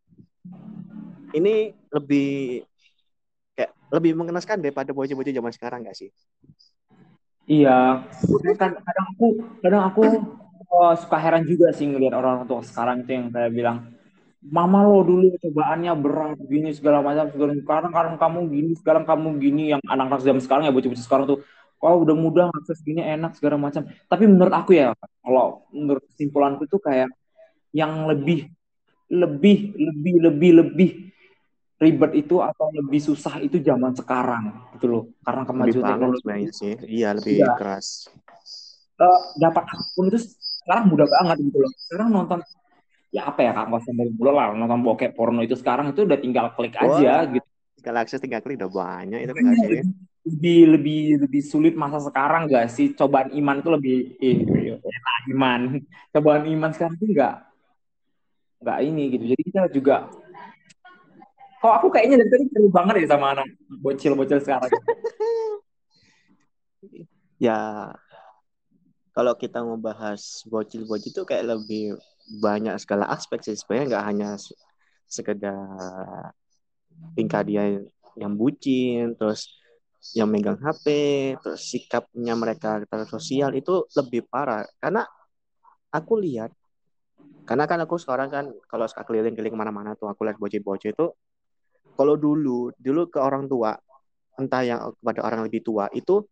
ini 1.36 1.76
lebih 1.92 2.64
kayak 3.52 3.76
lebih 3.92 4.16
mengenaskan 4.16 4.64
daripada 4.64 4.96
bocil-bocil 4.96 5.36
zaman 5.36 5.52
sekarang 5.52 5.84
nggak 5.84 5.98
sih 6.00 6.08
Iya. 7.42 8.06
Kadang, 8.54 8.78
kadang 8.86 9.06
aku, 9.18 9.26
kadang 9.60 9.82
aku 9.90 10.02
oh, 10.70 10.94
suka 10.94 11.18
heran 11.18 11.42
juga 11.42 11.74
sih 11.74 11.90
ngelihat 11.90 12.14
orang 12.14 12.46
tua 12.46 12.62
sekarang 12.62 13.02
itu 13.02 13.10
yang 13.18 13.26
kayak 13.34 13.50
bilang, 13.50 13.78
Mama 14.42 14.82
lo 14.82 15.06
dulu 15.06 15.38
cobaannya 15.38 15.94
berat 16.02 16.38
gini 16.50 16.74
segala 16.74 16.98
macam 16.98 17.30
sekarang 17.30 17.62
sekarang 17.62 17.90
sekarang 17.94 18.14
kamu 18.18 18.38
gini 18.50 18.72
sekarang 18.74 19.04
kamu 19.06 19.28
gini 19.38 19.62
yang 19.70 19.80
anak-anak 19.86 20.18
zaman 20.18 20.42
sekarang 20.42 20.62
ya 20.66 20.74
bocah-bocah 20.74 21.06
sekarang 21.06 21.26
tuh 21.30 21.38
oh 21.82 21.96
udah 22.02 22.16
mudah 22.18 22.46
akses 22.50 22.82
gini 22.82 23.02
enak 23.02 23.38
segala 23.38 23.54
macam. 23.58 23.86
Tapi 23.86 24.24
menurut 24.26 24.50
aku 24.50 24.74
ya 24.74 24.94
kalau 25.22 25.66
menurut 25.70 26.02
kesimpulanku 26.10 26.66
tuh 26.66 26.82
kayak 26.82 27.10
yang 27.70 28.06
lebih 28.10 28.50
lebih 29.10 29.74
lebih 29.78 30.14
lebih 30.26 30.50
lebih 30.58 30.90
ribet 31.82 32.12
itu 32.14 32.38
atau 32.38 32.70
lebih 32.70 33.02
susah 33.02 33.42
itu 33.42 33.58
zaman 33.58 33.94
sekarang 33.94 34.74
gitu 34.78 34.86
loh. 34.90 35.04
Karena 35.26 35.42
kemajuan 35.42 35.86
teknologi. 35.86 36.50
Sih 36.54 36.74
iya 36.86 37.14
lebih 37.14 37.42
Iya. 37.42 37.54
keras. 37.58 38.10
Eh, 39.02 39.20
dapat 39.38 39.66
akun 39.70 40.06
itu 40.10 40.18
sekarang 40.62 40.90
mudah 40.94 41.06
banget 41.10 41.42
gitu 41.46 41.58
loh. 41.58 41.70
Sekarang 41.74 42.08
nonton 42.14 42.38
ya 43.12 43.28
apa 43.28 43.40
ya 43.44 43.52
kak 43.52 43.64
nggak 43.68 43.82
usah 43.84 43.92
dari 43.92 44.10
dulu 44.16 44.30
lah 44.32 44.56
nonton 44.56 44.80
bokep 44.80 45.12
porno 45.12 45.44
itu 45.44 45.52
sekarang 45.52 45.92
itu 45.92 46.08
udah 46.08 46.16
tinggal 46.16 46.56
klik 46.56 46.72
aja 46.80 47.28
gitu. 47.28 47.44
kalau 47.84 48.00
akses 48.00 48.24
tinggal 48.24 48.40
klik 48.40 48.56
udah 48.56 48.72
banyak 48.72 49.28
itu 49.28 49.32
nggak 49.36 49.56
sih 49.60 49.84
Lebih 50.22 50.78
lebih 50.78 51.00
lebih 51.26 51.42
sulit 51.42 51.74
masa 51.74 51.98
sekarang 51.98 52.46
gak 52.46 52.70
sih 52.70 52.94
cobaan 52.94 53.34
iman 53.34 53.58
itu 53.58 53.70
lebih 53.74 53.96
eh, 54.22 54.38
enak 54.78 55.22
iman. 55.34 55.60
Cobaan 56.14 56.46
iman 56.46 56.70
sekarang 56.70 56.94
tuh 56.94 57.10
nggak 57.10 57.34
nggak 58.62 58.78
ini 58.86 59.02
gitu. 59.18 59.24
Jadi 59.34 59.42
kita 59.50 59.60
juga 59.74 60.06
kok 61.58 61.74
aku 61.74 61.90
kayaknya 61.90 62.22
dari 62.22 62.30
tadi 62.30 62.44
seru 62.54 62.70
banget 62.70 63.02
ya 63.02 63.18
sama 63.18 63.34
anak 63.34 63.50
bocil-bocil 63.82 64.38
sekarang. 64.38 64.70
ya 67.50 67.90
kalau 69.12 69.32
kita 69.36 69.60
mau 69.60 69.76
bahas 69.76 70.44
bocil-bocil 70.48 71.12
itu 71.12 71.22
kayak 71.28 71.44
lebih 71.56 72.00
banyak 72.40 72.74
segala 72.80 73.04
aspek 73.12 73.40
sih. 73.44 73.56
Sebenarnya 73.56 73.86
nggak 73.96 74.06
hanya 74.08 74.28
se- 74.40 74.56
sekedar 75.08 76.32
tingkah 77.16 77.42
dia 77.44 77.80
yang 78.16 78.32
bucin 78.36 79.16
terus 79.16 79.52
yang 80.16 80.28
megang 80.28 80.58
HP 80.60 80.86
terus 81.40 81.60
sikapnya 81.68 82.34
mereka 82.36 82.82
terhadap 82.88 83.08
sosial 83.08 83.52
itu 83.52 83.84
lebih 83.96 84.24
parah. 84.28 84.64
Karena 84.80 85.04
aku 85.92 86.16
lihat 86.20 86.50
karena 87.44 87.64
kan 87.68 87.78
aku 87.84 87.98
sekarang 88.00 88.28
kan 88.32 88.44
kalau 88.70 88.86
keliling-keliling 88.88 89.52
ke 89.52 89.60
mana-mana 89.60 89.92
tuh 89.98 90.08
aku 90.08 90.24
lihat 90.24 90.38
bocil-bocil 90.40 90.94
itu 90.94 91.06
kalau 91.98 92.14
dulu 92.16 92.72
dulu 92.80 93.02
ke 93.12 93.18
orang 93.20 93.44
tua 93.50 93.76
entah 94.40 94.62
yang 94.64 94.80
kepada 94.96 95.20
orang 95.26 95.40
lebih 95.46 95.60
tua 95.60 95.90
itu 95.92 96.24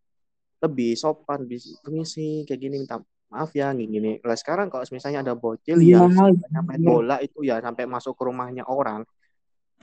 lebih 0.61 0.93
sopan 0.93 1.43
bis- 1.49 1.77
permisi 1.81 2.45
kayak 2.45 2.59
gini 2.61 2.75
minta 2.85 3.01
maaf 3.33 3.49
ya 3.55 3.73
gini 3.73 3.87
gini 3.89 4.11
kalau 4.21 4.37
sekarang 4.37 4.67
kalau 4.69 4.85
misalnya 4.87 5.25
ada 5.25 5.33
bocil 5.33 5.79
Iya, 5.81 6.05
yang 6.05 6.11
iya. 6.11 6.61
main 6.61 6.81
bola 6.83 7.17
itu 7.23 7.41
ya 7.41 7.57
sampai 7.59 7.87
masuk 7.89 8.13
ke 8.13 8.23
rumahnya 8.27 8.63
orang 8.67 9.01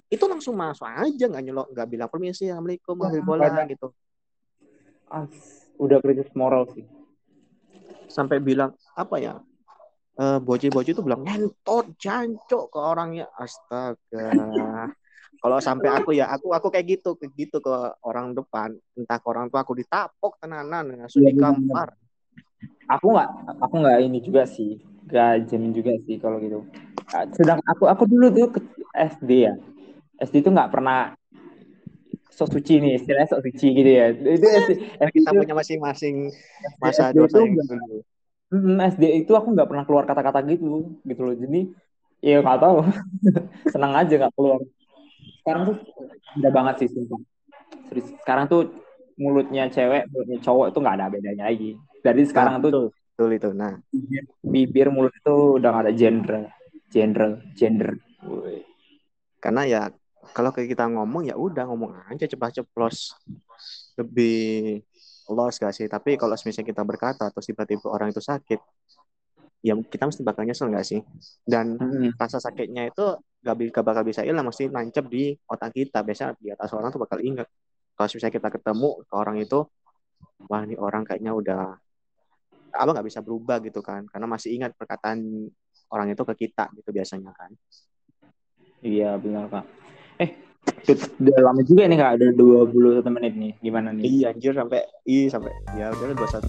itu 0.09 0.25
langsung 0.25 0.57
masuk 0.57 0.87
aja 0.89 1.25
nggak 1.29 1.45
nyelok 1.45 1.67
nggak 1.75 1.89
bilang 1.89 2.09
permisi 2.09 2.49
assalamualaikum 2.49 2.95
Wah, 2.97 3.09
ambil 3.11 3.23
bola 3.25 3.45
banyak. 3.51 3.75
gitu 3.77 3.89
Ah, 5.09 5.25
udah 5.81 5.99
krisis 6.05 6.29
moral 6.37 6.69
sih. 6.77 6.85
sampai 8.09 8.41
bilang 8.41 8.73
apa 8.93 9.17
ya 9.21 9.35
eh 10.19 10.39
bocil-bocil 10.41 10.93
itu 10.97 11.03
bilang 11.05 11.23
ngentot 11.25 11.93
jancok 11.97 12.65
ke 12.73 12.79
orangnya 12.81 13.29
astaga 13.37 14.29
kalau 15.39 15.59
sampai 15.63 15.89
aku 15.95 16.11
ya 16.19 16.27
aku 16.35 16.51
aku 16.51 16.67
kayak 16.75 16.99
gitu 16.99 17.15
kayak 17.15 17.33
gitu 17.39 17.63
ke 17.63 17.75
orang 18.03 18.35
depan. 18.35 18.75
Entah 18.99 19.19
ke 19.23 19.27
orang 19.31 19.47
tua 19.47 19.63
aku 19.63 19.79
ditapok 19.79 20.43
tenanan 20.43 20.91
langsung 20.99 21.23
Iya, 21.23 21.31
benar, 21.35 21.55
dikampar. 21.55 21.89
Aku 22.91 23.07
nggak 23.15 23.29
aku 23.63 23.75
nggak 23.79 23.97
ini 24.03 24.19
juga 24.19 24.43
sih 24.49 24.83
gak 25.09 25.49
jamin 25.49 25.73
juga 25.73 25.95
sih 26.05 26.19
kalau 26.21 26.37
gitu. 26.43 26.67
Sedang 27.33 27.63
aku 27.65 27.89
aku 27.89 28.05
dulu 28.05 28.27
tuh 28.35 28.49
ke 28.59 28.61
SD 28.93 29.31
ya. 29.47 29.55
SD 30.19 30.43
tuh 30.43 30.53
nggak 30.53 30.75
pernah 30.75 31.15
sok 32.35 32.55
suci 32.55 32.83
nih 32.83 32.99
istilahnya 32.99 33.29
sok 33.31 33.43
suci 33.47 33.67
gitu 33.79 33.91
ya. 33.91 34.07
Itu 34.11 34.47
SD, 34.47 34.71
kita 35.15 35.31
itu- 35.33 35.41
punya 35.43 35.55
masing-masing 35.55 36.35
masa 36.83 37.11
SD 37.11 37.17
dosa 37.19 37.39
itu 37.39 37.47
yang 37.47 37.55
dulu. 37.63 37.99
SD 38.91 39.05
itu 39.23 39.33
aku 39.39 39.55
nggak 39.55 39.69
pernah 39.71 39.85
keluar 39.87 40.05
kata-kata 40.05 40.43
gitu 40.51 40.99
gitu 41.07 41.21
loh. 41.23 41.35
Jadi 41.39 41.61
ya 42.27 42.43
nggak 42.43 42.59
tahu. 42.59 42.77
Senang 43.73 43.95
aja 43.95 44.13
nggak 44.13 44.35
keluar 44.35 44.61
sekarang 45.49 45.63
tuh 45.65 45.77
beda 46.37 46.51
banget 46.53 46.75
sih 46.85 46.89
sumpah. 46.93 47.21
Sekarang 48.21 48.45
tuh 48.53 48.61
mulutnya 49.17 49.65
cewek 49.73 50.13
mulutnya 50.13 50.39
cowok 50.45 50.67
itu 50.69 50.79
nggak 50.85 50.97
ada 51.01 51.07
bedanya 51.09 51.45
lagi. 51.49 51.73
Dari 52.05 52.23
sekarang 52.29 52.61
Nah, 52.61 52.63
tuh 52.63 52.69
betul 52.69 52.85
betul 52.93 53.31
itu. 53.33 53.49
Nah. 53.57 53.75
bibir, 53.89 54.25
bibir 54.45 54.87
mulut 54.93 55.13
itu 55.17 55.57
udah 55.57 55.69
nggak 55.73 55.85
ada 55.89 55.95
gender 55.97 56.37
gender. 56.93 57.41
Gender 57.57 57.91
karena 59.39 59.63
ya 59.65 59.83
kalau 60.35 60.53
kayak 60.53 60.77
kita 60.77 60.85
ngomong 60.91 61.31
ya 61.31 61.35
udah 61.39 61.65
ngomong 61.65 61.97
aja 62.13 62.29
cepat 62.29 62.61
ceplos. 62.61 63.17
Lebih 63.97 64.83
los 65.33 65.57
gak 65.57 65.75
sih? 65.75 65.87
Tapi 65.89 66.15
kalau 66.21 66.35
misalnya 66.37 66.69
kita 66.69 66.83
berkata 66.85 67.31
terus 67.33 67.47
tiba-tiba 67.49 67.89
orang 67.91 68.13
itu 68.13 68.21
sakit 68.23 68.61
ya 69.63 69.75
kita 69.75 70.07
mesti 70.07 70.23
bakal 70.23 70.43
nyesel 70.47 70.71
gak 70.71 70.87
sih? 70.87 71.01
Dan 71.43 71.79
Mm, 71.79 72.15
rasa 72.15 72.39
sakitnya 72.39 72.91
itu 72.91 73.19
gak, 73.43 73.83
bakal 73.83 74.03
bisa 74.07 74.23
hilang 74.23 74.47
mesti 74.47 74.71
nancep 74.71 75.05
di 75.11 75.35
otak 75.47 75.75
kita. 75.75 76.03
Biasanya 76.03 76.39
di 76.39 76.49
atas 76.51 76.71
orang 76.75 76.95
tuh 76.95 77.03
bakal 77.03 77.19
ingat. 77.23 77.47
Kalau 77.99 78.07
misalnya 78.15 78.35
kita 78.39 78.49
ketemu 78.55 78.91
ke 79.03 79.15
orang 79.19 79.37
itu 79.43 79.59
wah 80.47 80.63
ini 80.63 80.79
orang 80.79 81.03
kayaknya 81.03 81.35
udah 81.35 81.63
apa 82.69 82.91
nggak 82.95 83.07
bisa 83.11 83.21
berubah 83.27 83.59
gitu 83.59 83.83
kan. 83.83 84.07
Karena 84.07 84.27
masih 84.31 84.55
ingat 84.55 84.79
perkataan 84.79 85.51
orang 85.91 86.07
itu 86.15 86.23
ke 86.23 86.35
kita 86.47 86.71
gitu 86.79 86.95
biasanya 86.95 87.35
kan. 87.35 87.51
Iya 88.79 89.19
benar 89.19 89.51
kak. 89.51 89.65
Eh 90.23 90.31
udah 91.19 91.39
lama 91.43 91.61
juga 91.67 91.91
nih 91.91 91.99
kak. 91.99 92.11
Udah 92.23 92.31
21 93.03 93.11
menit 93.19 93.33
nih. 93.35 93.53
Gimana 93.59 93.89
nih? 93.91 94.05
Iya 94.07 94.27
anjir 94.31 94.55
sampai 94.55 94.87
i 95.11 95.27
sampai 95.27 95.53
ya 95.75 95.91
udah 95.91 96.15
dua 96.15 96.29
satu 96.31 96.49